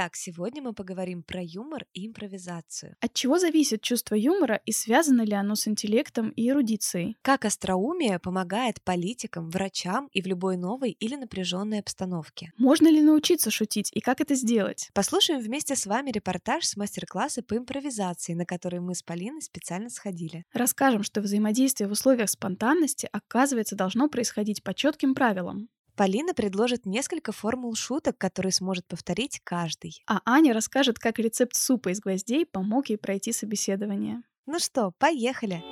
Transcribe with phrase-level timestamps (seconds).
[0.00, 2.96] Итак, сегодня мы поговорим про юмор и импровизацию.
[3.00, 7.18] От чего зависит чувство юмора и связано ли оно с интеллектом и эрудицией?
[7.20, 12.50] Как остроумие помогает политикам, врачам и в любой новой или напряженной обстановке?
[12.56, 14.88] Можно ли научиться шутить и как это сделать?
[14.94, 19.90] Послушаем вместе с вами репортаж с мастер-класса по импровизации, на который мы с Полиной специально
[19.90, 20.46] сходили.
[20.54, 25.68] Расскажем, что взаимодействие в условиях спонтанности, оказывается, должно происходить по четким правилам.
[26.00, 30.02] Полина предложит несколько формул шуток, которые сможет повторить каждый.
[30.06, 34.22] А Аня расскажет, как рецепт супа из гвоздей помог ей пройти собеседование.
[34.46, 35.62] Ну что, поехали!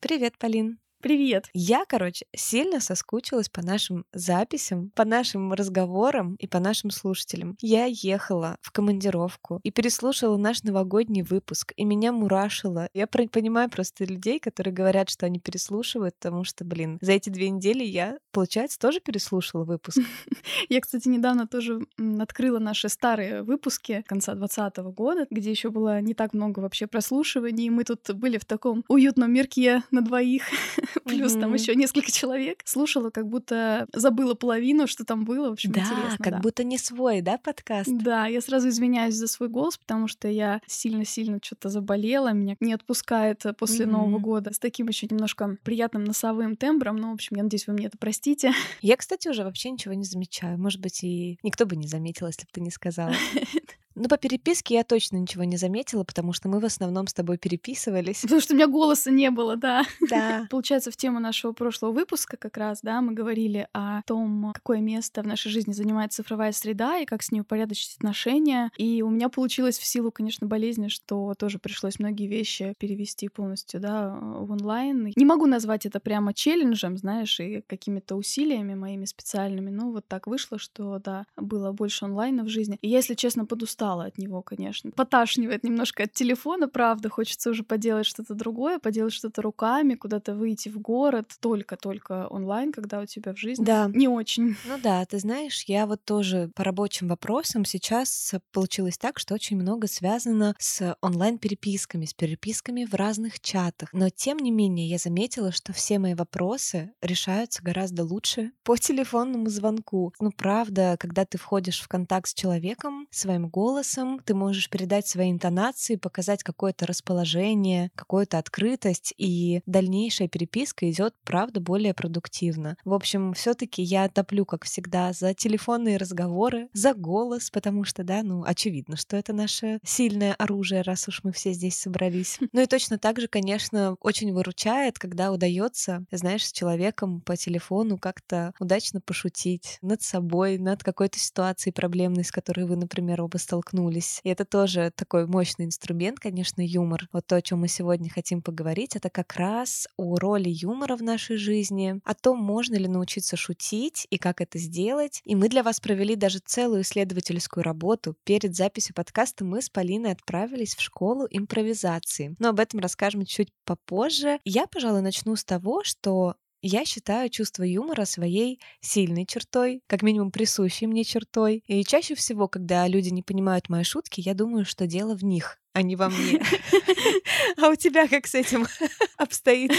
[0.00, 0.78] Привет, Полин.
[1.02, 1.50] Привет!
[1.52, 7.56] Я, короче, сильно соскучилась по нашим записям, по нашим разговорам и по нашим слушателям.
[7.60, 12.88] Я ехала в командировку и переслушала наш новогодний выпуск, и меня мурашило.
[12.94, 17.50] Я понимаю просто людей, которые говорят, что они переслушивают, потому что, блин, за эти две
[17.50, 19.98] недели я, получается, тоже переслушала выпуск.
[20.68, 21.80] Я, кстати, недавно тоже
[22.18, 27.68] открыла наши старые выпуски конца 2020 года, где еще было не так много вообще прослушиваний.
[27.68, 30.42] Мы тут были в таком уютном мирке на двоих.
[31.04, 32.60] плюс там еще несколько человек.
[32.64, 35.50] Слушала, как будто забыла половину, что там было.
[35.50, 36.18] В общем, да, интересно.
[36.18, 36.38] как да.
[36.40, 37.90] будто не свой, да, подкаст?
[37.90, 42.72] Да, я сразу извиняюсь за свой голос, потому что я сильно-сильно что-то заболела, меня не
[42.72, 43.90] отпускает после mm-hmm.
[43.90, 46.96] Нового года с таким еще немножко приятным носовым тембром.
[46.96, 48.52] Ну, в общем, я надеюсь, вы мне это простите.
[48.80, 50.58] Я, кстати, уже вообще ничего не замечаю.
[50.58, 53.12] Может быть, и никто бы не заметил, если бы ты не сказала.
[53.96, 57.38] Ну, по переписке я точно ничего не заметила, потому что мы в основном с тобой
[57.38, 58.20] переписывались.
[58.20, 59.84] Потому что у меня голоса не было, да.
[60.10, 60.46] Да.
[60.50, 65.22] Получается, в тему нашего прошлого выпуска как раз, да, мы говорили о том, какое место
[65.22, 68.70] в нашей жизни занимает цифровая среда и как с ней упорядочить отношения.
[68.76, 73.80] И у меня получилось в силу, конечно, болезни, что тоже пришлось многие вещи перевести полностью,
[73.80, 75.10] да, в онлайн.
[75.16, 80.26] Не могу назвать это прямо челленджем, знаешь, и какими-то усилиями моими специальными, но вот так
[80.26, 82.78] вышло, что, да, было больше онлайна в жизни.
[82.82, 84.90] И если честно, подустала устала от него, конечно.
[84.90, 87.08] Поташнивает немножко от телефона, правда.
[87.08, 91.32] Хочется уже поделать что-то другое, поделать что-то руками, куда-то выйти в город.
[91.40, 93.90] Только-только онлайн, когда у тебя в жизни да.
[93.92, 94.56] не очень.
[94.66, 99.56] Ну да, ты знаешь, я вот тоже по рабочим вопросам сейчас получилось так, что очень
[99.56, 103.90] много связано с онлайн-переписками, с переписками в разных чатах.
[103.92, 109.48] Но тем не менее я заметила, что все мои вопросы решаются гораздо лучше по телефонному
[109.48, 110.12] звонку.
[110.20, 115.06] Ну правда, когда ты входишь в контакт с человеком своим голосом, голосом, ты можешь передать
[115.06, 122.78] свои интонации, показать какое-то расположение, какую-то открытость, и дальнейшая переписка идет, правда, более продуктивно.
[122.86, 128.22] В общем, все-таки я топлю, как всегда, за телефонные разговоры, за голос, потому что, да,
[128.22, 132.38] ну, очевидно, что это наше сильное оружие, раз уж мы все здесь собрались.
[132.56, 137.98] Ну и точно так же, конечно, очень выручает, когда удается, знаешь, с человеком по телефону
[137.98, 143.65] как-то удачно пошутить над собой, над какой-то ситуацией проблемной, с которой вы, например, оба столкнулись
[143.66, 144.20] столкнулись.
[144.22, 147.08] И это тоже такой мощный инструмент, конечно, юмор.
[147.12, 151.02] Вот то, о чем мы сегодня хотим поговорить, это как раз о роли юмора в
[151.02, 155.20] нашей жизни, о том, можно ли научиться шутить и как это сделать.
[155.24, 158.16] И мы для вас провели даже целую исследовательскую работу.
[158.24, 162.36] Перед записью подкаста мы с Полиной отправились в школу импровизации.
[162.38, 164.38] Но об этом расскажем чуть попозже.
[164.44, 170.30] Я, пожалуй, начну с того, что я считаю чувство юмора своей сильной чертой, как минимум
[170.30, 171.62] присущей мне чертой.
[171.66, 175.58] И чаще всего, когда люди не понимают мои шутки, я думаю, что дело в них
[175.76, 176.40] а не во мне.
[177.56, 178.66] А у тебя как с этим
[179.16, 179.72] обстоит?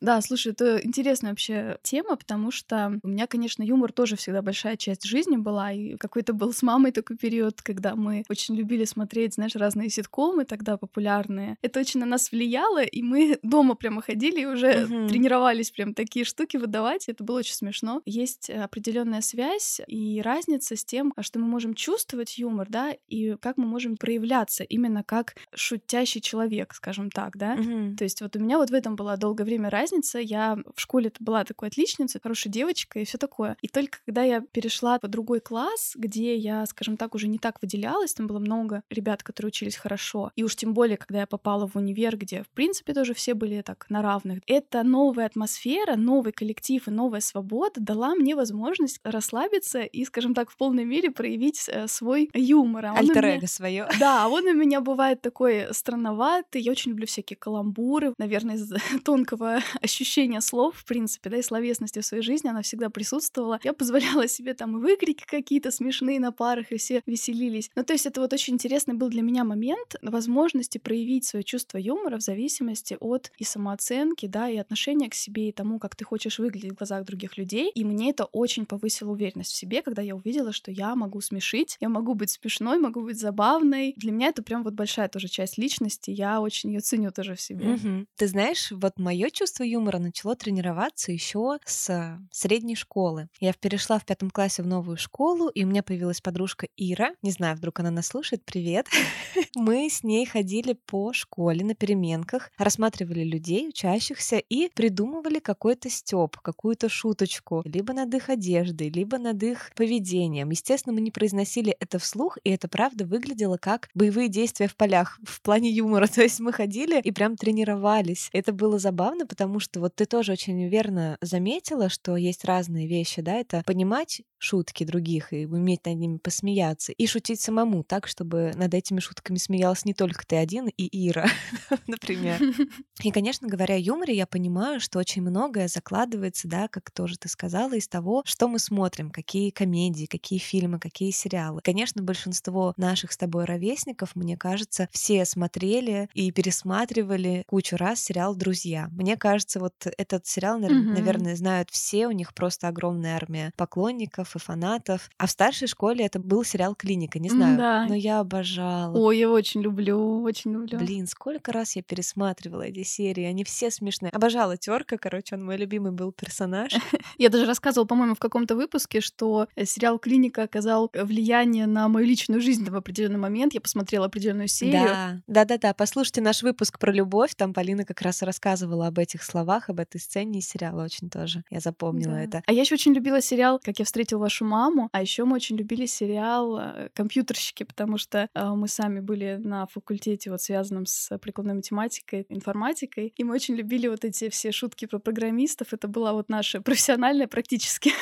[0.00, 4.76] Да, слушай, это интересная вообще тема, потому что у меня, конечно, юмор тоже всегда большая
[4.76, 9.34] часть жизни была, и какой-то был с мамой такой период, когда мы очень любили смотреть,
[9.34, 11.56] знаешь, разные ситкомы тогда популярные.
[11.62, 16.24] Это очень на нас влияло, и мы дома прямо ходили и уже тренировались прям такие
[16.24, 18.02] штуки выдавать, это было очень смешно.
[18.04, 23.56] Есть определенная связь и разница с тем, что мы можем чувствовать юмор, да, и как
[23.56, 27.54] мы можем проявляться именно как шутящий человек, скажем так, да.
[27.56, 27.96] Мгм.
[27.96, 30.18] То есть вот у меня вот в этом была долгое время разница.
[30.18, 33.56] Я в школе была такой отличницей, хорошей девочкой и все такое.
[33.60, 37.60] И только когда я перешла в другой класс, где я, скажем так, уже не так
[37.62, 41.66] выделялась, там было много ребят, которые учились хорошо, и уж тем более, когда я попала
[41.66, 44.40] в универ, где, в принципе, тоже все были так на равных.
[44.46, 50.50] Эта новая атмосфера, новый коллектив и новая свобода дала мне возможность расслабиться и, скажем так,
[50.50, 52.86] в полной мере проявить э, свой юмор.
[52.86, 53.88] А у меня- Альтер-эго свое.
[53.98, 56.62] Да, он у меня бывает такой такой странноватый.
[56.62, 58.14] Я очень люблю всякие каламбуры.
[58.18, 58.72] Наверное, из
[59.04, 63.58] тонкого ощущения слов, в принципе, да, и словесности в своей жизни она всегда присутствовала.
[63.64, 67.68] Я позволяла себе там и выкрики какие-то смешные на парах, и все веселились.
[67.74, 71.78] Ну, то есть это вот очень интересный был для меня момент возможности проявить свое чувство
[71.78, 76.04] юмора в зависимости от и самооценки, да, и отношения к себе, и тому, как ты
[76.04, 77.72] хочешь выглядеть в глазах других людей.
[77.74, 81.76] И мне это очень повысило уверенность в себе, когда я увидела, что я могу смешить,
[81.80, 83.94] я могу быть смешной, могу быть забавной.
[83.96, 86.10] Для меня это прям вот большая тоже часть личности.
[86.10, 87.74] Я очень ее ценю тоже в себе.
[87.74, 88.06] Угу.
[88.16, 93.28] Ты знаешь, вот мое чувство юмора начало тренироваться еще с средней школы.
[93.38, 97.14] Я перешла в пятом классе в новую школу, и у меня появилась подружка Ира.
[97.22, 98.44] Не знаю, вдруг она нас слушает.
[98.44, 98.88] Привет.
[99.54, 106.38] Мы с ней ходили по школе на переменках, рассматривали людей, учащихся, и придумывали какой-то стёб,
[106.38, 110.50] какую-то шуточку, либо над их одеждой, либо над их поведением.
[110.50, 115.03] Естественно, мы не произносили это вслух, и это правда выглядело как боевые действия в полях
[115.24, 116.06] в плане юмора.
[116.14, 118.28] То есть мы ходили и прям тренировались.
[118.32, 123.22] Это было забавно, потому что вот ты тоже очень верно заметила, что есть разные вещи,
[123.22, 128.52] да, это понимать шутки других и уметь над ними посмеяться, и шутить самому так, чтобы
[128.54, 131.26] над этими шутками смеялась не только ты один и Ира,
[131.86, 132.40] например.
[133.02, 137.28] И, конечно, говоря о юморе, я понимаю, что очень многое закладывается, да, как тоже ты
[137.28, 141.60] сказала, из того, что мы смотрим, какие комедии, какие фильмы, какие сериалы.
[141.62, 148.34] Конечно, большинство наших с тобой ровесников, мне кажется, все смотрели и пересматривали кучу раз сериал
[148.36, 148.88] «Друзья».
[148.92, 154.38] Мне кажется, вот этот сериал, наверное, знают все, у них просто огромная армия поклонников и
[154.38, 155.10] фанатов.
[155.18, 157.86] А в старшей школе это был сериал «Клиника», не знаю, Да.
[157.88, 158.96] но я обожала.
[158.96, 160.78] Ой, я очень люблю, очень люблю.
[160.78, 164.10] Блин, сколько раз я пересматривала эти серии, они все смешные.
[164.10, 166.72] Обожала Терка, короче, он мой любимый был персонаж.
[167.18, 172.06] Я даже рассказывала, по-моему, в каком-то выпуске, что э, сериал «Клиника» оказал влияние на мою
[172.06, 173.54] личную жизнь в определенный момент.
[173.54, 174.83] Я посмотрела определенную серию.
[174.84, 179.68] Да, да-да-да, послушайте наш выпуск про любовь, там Полина как раз рассказывала об этих словах,
[179.70, 181.44] об этой сцене из сериала очень тоже.
[181.50, 182.22] Я запомнила Да.
[182.22, 182.42] это.
[182.46, 185.56] А я еще очень любила сериал «Как я встретил вашу маму», а еще мы очень
[185.56, 191.16] любили сериал э, «Компьютерщики», потому что э, мы сами были на факультете, вот связанном с
[191.18, 195.72] прикладной математикой, информатикой, и мы очень любили вот эти все шутки про программистов.
[195.72, 197.92] Это была вот наша профессиональная практически.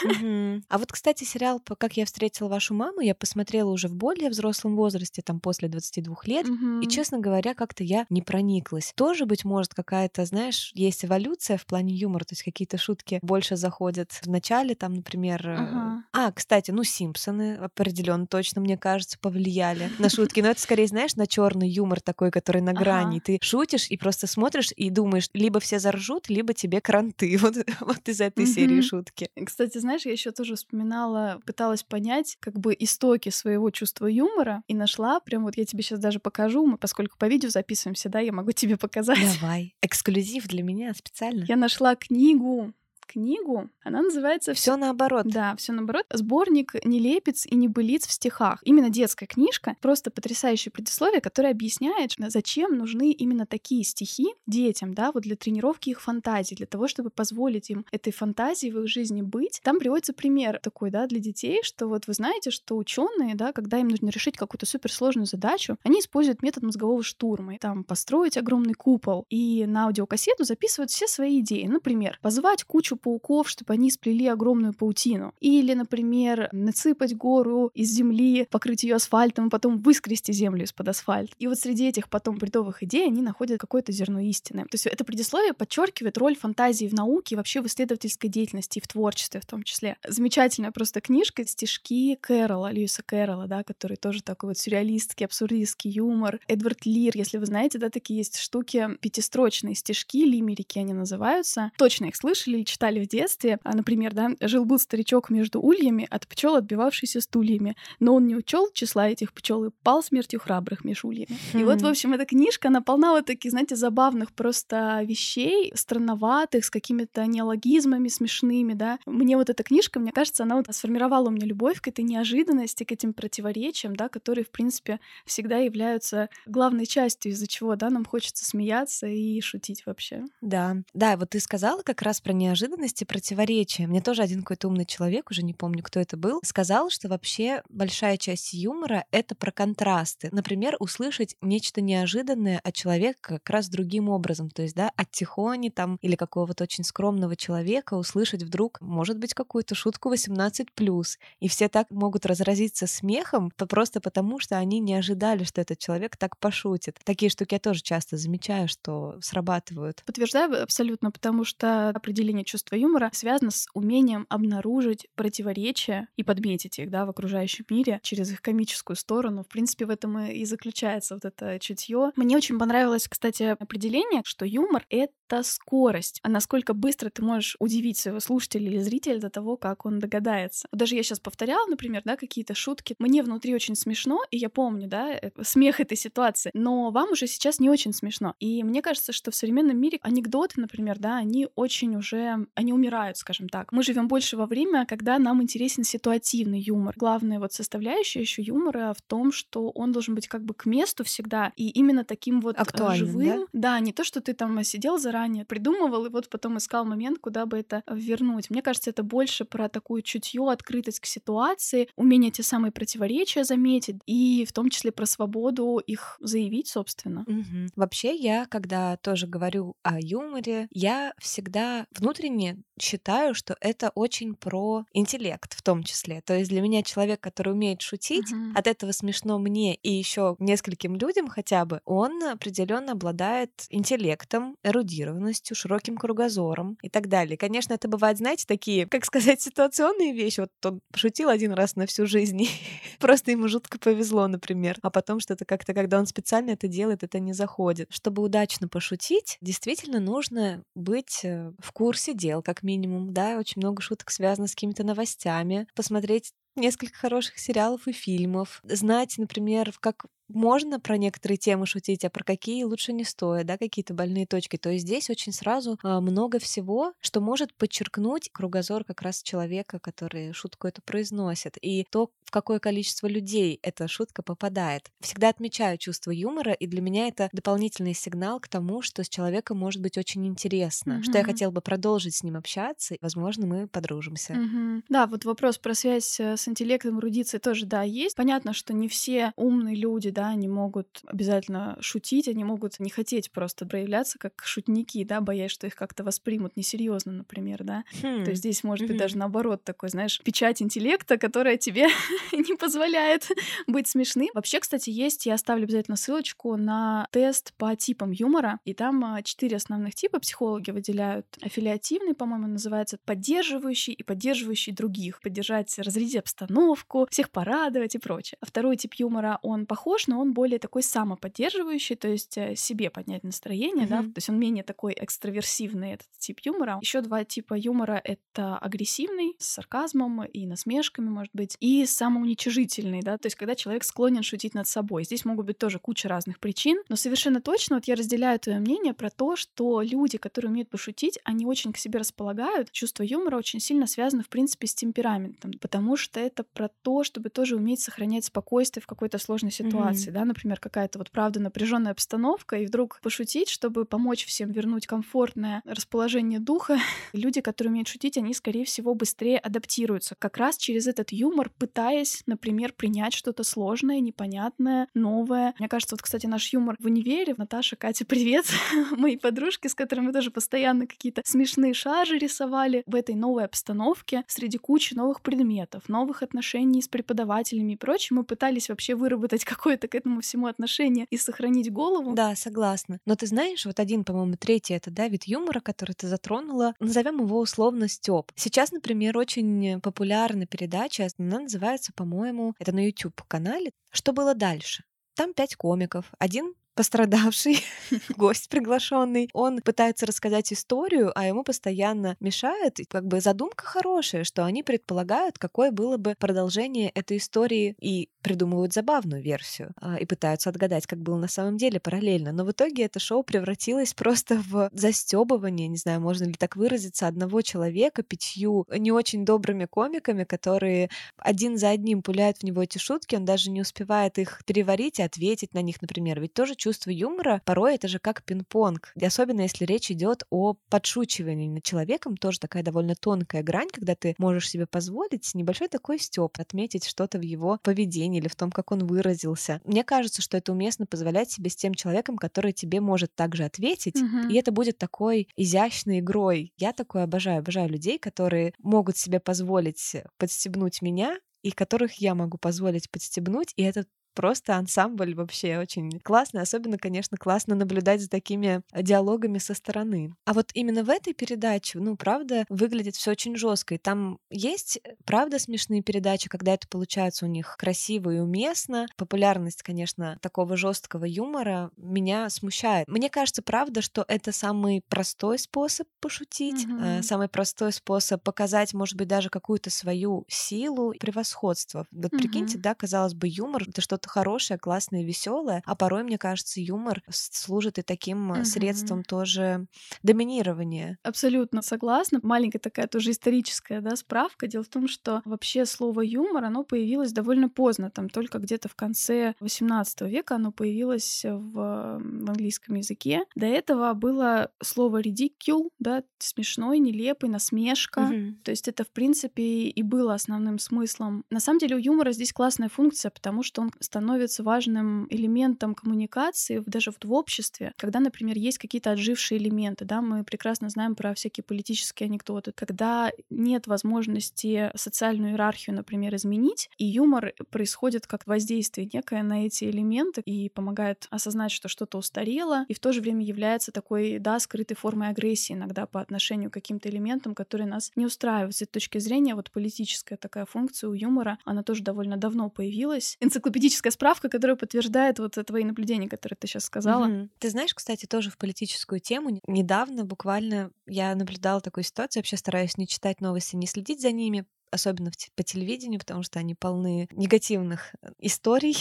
[0.69, 4.77] А вот, кстати, сериал «Как я встретила вашу маму» я посмотрела уже в более взрослом
[4.77, 6.47] возрасте, там после 22 лет,
[6.81, 8.93] и, честно говоря, как-то я не прониклась.
[8.97, 13.57] Тоже, быть может, какая-то, знаешь, есть эволюция в плане юмора, то есть какие-то шутки больше
[13.57, 15.47] заходят в начале, там, например...
[15.49, 16.05] э, Ага.
[16.13, 20.41] А, кстати, ну, Симпсоны определенно точно, мне кажется, повлияли на шутки.
[20.41, 23.17] Но это скорее, знаешь, на черный юмор такой, который на грани.
[23.17, 23.25] Ага.
[23.25, 27.37] Ты шутишь и просто смотришь и думаешь, либо все заржут, либо тебе кранты.
[27.43, 29.29] Вот, вот из этой серии шутки.
[29.45, 34.75] Кстати, знаешь, я еще тоже вспоминала, пыталась понять как бы истоки своего чувства юмора и
[34.75, 38.33] нашла, прям вот я тебе сейчас даже покажу, мы поскольку по видео записываемся, да, я
[38.33, 39.39] могу тебе показать.
[39.41, 39.75] Давай.
[39.83, 41.45] Эксклюзив для меня специально.
[41.45, 42.73] Я нашла книгу,
[43.13, 45.27] книгу, она называется Все наоборот.
[45.27, 46.07] Да, все наоборот.
[46.13, 48.61] Сборник нелепец и небылиц в стихах.
[48.65, 55.13] Именно детская книжка, просто потрясающее предисловие, которое объясняет, зачем нужны именно такие стихи детям, да,
[55.13, 59.23] вот для тренировки их фантазии, для того, чтобы позволить им этой фантазии в их жизни
[59.23, 59.61] быть.
[59.63, 63.79] Там приводится пример такой, да, для детей, что вот вы знаете, что ученые, да, когда
[63.79, 67.55] им нужно решить какую-то суперсложную задачу, они используют метод мозгового штурма.
[67.57, 71.67] И Там построить огромный купол и на аудиокассету записывают все свои идеи.
[71.67, 75.35] Например, позвать кучу пауков, чтобы они сплели огромную паутину.
[75.41, 81.35] Или, например, насыпать гору из земли, покрыть ее асфальтом, и потом выскрести землю из-под асфальта.
[81.39, 84.63] И вот среди этих потом бредовых идей они находят какое-то зерно истины.
[84.63, 88.83] То есть это предисловие подчеркивает роль фантазии в науке и вообще в исследовательской деятельности, и
[88.83, 89.97] в творчестве в том числе.
[90.07, 96.41] Замечательная просто книжка, стишки Кэрола, Льюиса Кэрола, да, который тоже такой вот сюрреалистский, абсурдистский юмор.
[96.49, 101.73] Эдвард Лир, если вы знаете, да, такие есть штуки, пятистрочные стишки, лимерики они называются.
[101.79, 103.59] Точно их слышали или читали в детстве.
[103.65, 108.71] А, например, да, жил-был старичок между ульями, от пчел отбивавшийся стульями, но он не учел
[108.73, 111.39] числа этих пчел и пал смертью храбрых меж ульями.
[111.55, 111.89] И вот, в Хм.
[111.89, 118.09] общем, эта книжка, она полна вот таких, знаете, забавных просто вещей, странноватых, с какими-то неологизмами
[118.09, 118.99] смешными, да.
[119.07, 122.85] Мне вот эта книжка, мне кажется, она вот сформировала у меня любовь к этой неожиданности,
[122.85, 128.05] к этим противоречиям, да, которые, в принципе, всегда являются главной частью, из-за чего, да, нам
[128.05, 130.25] хочется смеяться и шутить вообще.
[130.41, 133.87] Да, да, вот ты сказала как раз про неожиданность, неожиданность и противоречие.
[133.87, 137.63] Мне тоже один какой-то умный человек, уже не помню, кто это был, сказал, что вообще
[137.69, 140.31] большая часть юмора— это про контрасты.
[140.33, 144.49] Например, услышать нечто неожиданное от человека как раз другим образом.
[144.51, 149.35] То есть, да, от Тихони там или какого-то очень скромного человека услышать вдруг, может быть,
[149.35, 151.19] какую-то шутку 18+.
[151.41, 156.17] И все так могут разразиться смехом просто потому, что они не ожидали, что этот человек
[156.17, 156.99] так пошутит.
[157.05, 160.03] Такие штуки я тоже часто замечаю, что срабатывают.
[160.07, 166.91] Подтверждаю абсолютно, потому что определение чувства юмора связано с умением обнаружить противоречия и подметить их
[166.91, 169.43] да, в окружающем мире через их комическую сторону.
[169.43, 172.13] В принципе, в этом и заключается вот это чутье.
[172.17, 176.21] Мне очень понравилось, кстати, определение, что юмор— это скорость.
[176.23, 180.69] А насколько быстро ты можешь удивить своего слушателя или зрителя до того, как он догадается.
[180.73, 182.95] Даже я сейчас повторяла, например, да, какие-то шутки.
[182.99, 187.27] Мне внутри очень смешно, и я помню, да, э, смех этой ситуации, но вам уже
[187.27, 188.35] сейчас не очень смешно.
[188.39, 193.17] И мне кажется, что в современном мире анекдоты, например, да, они очень уже, они умирают,
[193.17, 193.73] скажем так.
[193.73, 196.95] Мы живем больше во время, когда нам интересен ситуативный юмор.
[196.97, 201.05] Главная вот составляющая еще юмора в том, что он должен быть как бы к месту
[201.05, 203.41] всегда, и именно таким вот э, Актуальным, живым.
[203.53, 203.77] Да?
[203.77, 207.47] да, не то, что ты там сидел заранее, придумывал, и вот потом искал момент, куда
[207.47, 208.51] бы это вернуть.
[208.51, 213.97] Мне кажется, это больше про такую чутье, открытость к ситуации, умение те самые противоречия заметить,
[214.07, 217.23] и в том числе про свободу их заявить, собственно.
[217.23, 217.73] Угу.
[217.77, 222.42] Вообще, я, когда тоже говорю о юморе, я всегда внутренне
[222.81, 226.21] считаю, что это очень про интеллект в том числе.
[226.23, 228.55] То есть для меня человек, который умеет шутить, Мгм.
[228.57, 235.55] от этого смешно мне и еще нескольким людям хотя бы, он определенно обладает интеллектом, эрудированностью,
[235.57, 237.37] широким кругозором и так далее.
[237.37, 240.41] Конечно, это бывает, знаете, такие, как сказать, ситуационные вещи.
[240.41, 242.49] Вот он пошутил один раз на всю жизнь,
[242.99, 244.79] просто ему жутко повезло, например.
[244.83, 247.89] А потом что-то как-то, когда он специально это делает, это не заходит.
[247.91, 253.83] Чтобы удачно пошутить, действительно нужно быть э, в курсе дел, как минимум, да, очень много
[253.83, 260.81] шуток связано с какими-то новостями, посмотреть несколько хороших сериалов и фильмов, знать, например, как можно
[260.81, 264.57] про некоторые темы шутить, а про какие лучше не стоит, да, какие-то больные точки.
[264.57, 269.79] То есть здесь очень сразу а, много всего, что может подчеркнуть кругозор как раз человека,
[269.79, 274.91] который шутку эту произносит, и то, в какое количество людей эта шутка попадает.
[275.01, 279.59] Всегда отмечаю чувство юмора, и для меня это дополнительный сигнал к тому, что с человеком
[279.59, 283.69] может быть очень интересно, что я хотела бы продолжить с ним общаться, и, возможно, мы
[283.69, 284.35] подружимся.
[284.35, 284.85] Мгм.
[284.89, 288.17] Да, вот вопрос про связь э, с интеллектом, эрудицией тоже, да, есть.
[288.17, 293.31] Понятно, что не все умные люди, да, они могут обязательно шутить, они могут не хотеть
[293.33, 297.85] просто проявляться как шутники, да, боясь, что их как-то воспримут несерьезно, например, да.
[298.01, 298.25] То Хм.
[298.25, 298.99] есть здесь может быть Мгм.
[298.99, 301.87] даже наоборот такой, знаешь, печать интеллекта, которая тебе
[302.33, 303.29] не позволяет
[303.67, 304.29] быть смешным.
[304.35, 309.23] Вообще, кстати, есть, я оставлю обязательно ссылочку на тест по типам юмора, и там а,
[309.23, 311.27] четыре основных типа психологи выделяют.
[311.41, 315.21] Аффилиативный, по-моему, называется, поддерживающий и поддерживающий других.
[315.23, 318.37] Поддержать, разрядить обстановку, всех порадовать и прочее.
[318.41, 322.91] А второй тип юмора, он похож, но он более такой самоподдерживающий, то есть э, себе
[322.91, 326.79] поднять настроение, да, то есть он менее такой экстраверсивный, этот тип юмора.
[326.81, 333.19] Еще два типа юмора— это агрессивный, с сарказмом и насмешками, может быть, и самоуничижительный, да,
[333.19, 335.05] то есть когда человек склонен шутить над собой.
[335.05, 338.95] Здесь могут быть тоже куча разных причин, но совершенно точно вот я разделяю твое мнение
[338.95, 342.71] про то, что люди, которые умеют пошутить, они очень к себе располагают.
[342.71, 347.29] Чувство юмора очень сильно связано, в принципе, с темпераментом, потому что это про то, чтобы
[347.31, 352.57] тоже уметь сохранять спокойствие в какой-то сложной ситуации, да, например, какая-то вот правда напряженная обстановка,
[352.57, 356.79] и вдруг пошутить, чтобы помочь всем вернуть комфортное расположение духа.
[357.13, 362.23] Люди, которые умеют шутить, они, скорее всего, быстрее адаптируются, как раз через этот юмор, пытаясь,
[362.27, 365.55] например, принять что-то сложное, непонятное, новое.
[365.59, 368.47] Мне кажется, вот, кстати, наш юмор в универе, Наташа, Катя, привет,
[368.93, 374.25] мои подружки, с которыми мы тоже постоянно какие-то смешные шаржи рисовали в этой новой обстановке,
[374.27, 379.82] среди кучи новых предметов, новых отношений с преподавателями и прочим, мы пытались вообще выработать какое-то
[379.89, 382.15] к этому всему отношение и сохранить голову.
[382.15, 382.99] Да, согласна.
[383.07, 387.21] Но ты знаешь, вот один, по-моему, третий это да, вид юмора, который ты затронула, назовем
[387.21, 388.33] его условно Степ.
[388.35, 393.73] Сейчас, например, очень популярна передача, она называется, по-моему, это на YouTube канале.
[393.91, 394.85] Что было дальше?
[395.15, 396.11] Там пять комиков.
[396.19, 397.59] Один пострадавший
[398.17, 402.81] гость приглашенный, он пытается рассказать историю, а ему постоянно мешает.
[402.81, 408.09] И как бы задумка хорошая, что они предполагают, какое было бы продолжение этой истории и
[408.23, 412.33] придумывают забавную версию а, и пытаются отгадать, как было на самом деле параллельно.
[412.33, 417.07] Но в итоге это шоу превратилось просто в застебывание, не знаю, можно ли так выразиться,
[417.07, 422.79] одного человека пятью не очень добрыми комиками, которые один за одним пуляют в него эти
[422.79, 426.21] шутки, он даже не успевает их переварить и ответить на них, например.
[426.21, 428.93] Ведь тоже чувство юмора порой это же как пинг-понг.
[429.01, 433.95] И особенно если речь идет о подшучивании над человеком, тоже такая довольно тонкая грань, когда
[433.97, 438.51] ты можешь себе позволить небольшой такой степ, отметить что-то в его поведении или в том,
[438.53, 439.61] как он выразился.
[439.65, 444.01] Мне кажется, что это уместно позволять себе с тем человеком, который тебе может также ответить,
[444.01, 444.29] Мгм.
[444.29, 446.53] и это будет такой изящной игрой.
[446.57, 452.39] Я такое обожаю, обожаю людей, которые могут себе позволить подстебнуть меня, и которых я могу
[452.39, 456.43] позволить подстебнуть, и это просто ансамбль вообще очень классный.
[456.43, 460.15] Особенно, конечно, классно наблюдать за такими диалогами со стороны.
[460.25, 463.75] А вот именно в этой передаче, ну, правда, выглядит все очень жестко.
[463.75, 468.87] И там есть, э, правда, смешные передачи, когда это получается у них красиво и уместно.
[468.97, 472.87] Популярность, конечно, такого жесткого юмора меня смущает.
[472.89, 477.03] Мне кажется, правда, что это самый простой способ пошутить, Мгм.
[477.03, 481.87] самый простой способ показать, может быть, даже какую-то свою силу, превосходство.
[481.91, 482.63] Вот прикиньте, Мгм.
[482.63, 487.79] да, казалось бы, юмор это что-то хорошее, классное, веселое, а порой, мне кажется, юмор служит
[487.79, 489.67] и таким э, средством тоже
[490.03, 490.99] доминирования.
[491.03, 492.21] Абсолютно согласна.
[492.23, 494.47] Маленькая такая тоже историческая да, справка.
[494.47, 498.75] Дело в том, что вообще слово юмор, оно появилось довольно поздно, там только где-то в
[498.75, 503.25] конце XVIII века оно появилось в, в английском языке.
[503.35, 508.01] До этого было слово ridicule, да, смешной, нелепый, насмешка.
[508.01, 508.37] Мгм.
[508.43, 511.25] То есть это, в принципе, и было основным смыслом.
[511.31, 516.63] На самом деле у юмора здесь классная функция, потому что он становится важным элементом коммуникации
[516.65, 521.13] даже вот в обществе, когда, например, есть какие-то отжившие элементы, да, мы прекрасно знаем про
[521.13, 528.89] всякие политические анекдоты, когда нет возможности социальную иерархию, например, изменить, и юмор происходит как воздействие
[528.91, 533.23] некое на эти элементы и помогает осознать, что что-то устарело, и в то же время
[533.23, 538.07] является такой, да, скрытой формой агрессии иногда по отношению к каким-то элементам, которые нас не
[538.07, 538.57] устраивают.
[538.57, 543.19] С этой точки зрения вот политическая такая функция у юмора, она тоже довольно давно появилась.
[543.21, 547.11] Энциклопедическая справка, которая подтверждает вот твои наблюдения, которые ты сейчас сказала.
[547.11, 547.31] Мгм.
[547.39, 549.41] Ты знаешь, кстати, тоже в политическую тему.
[549.47, 552.21] Недавно буквально я наблюдала такую ситуацию.
[552.21, 556.39] Вообще стараюсь не читать новости, не следить за ними особенно в по телевидению, потому что
[556.39, 558.77] они полны негативных э, историй.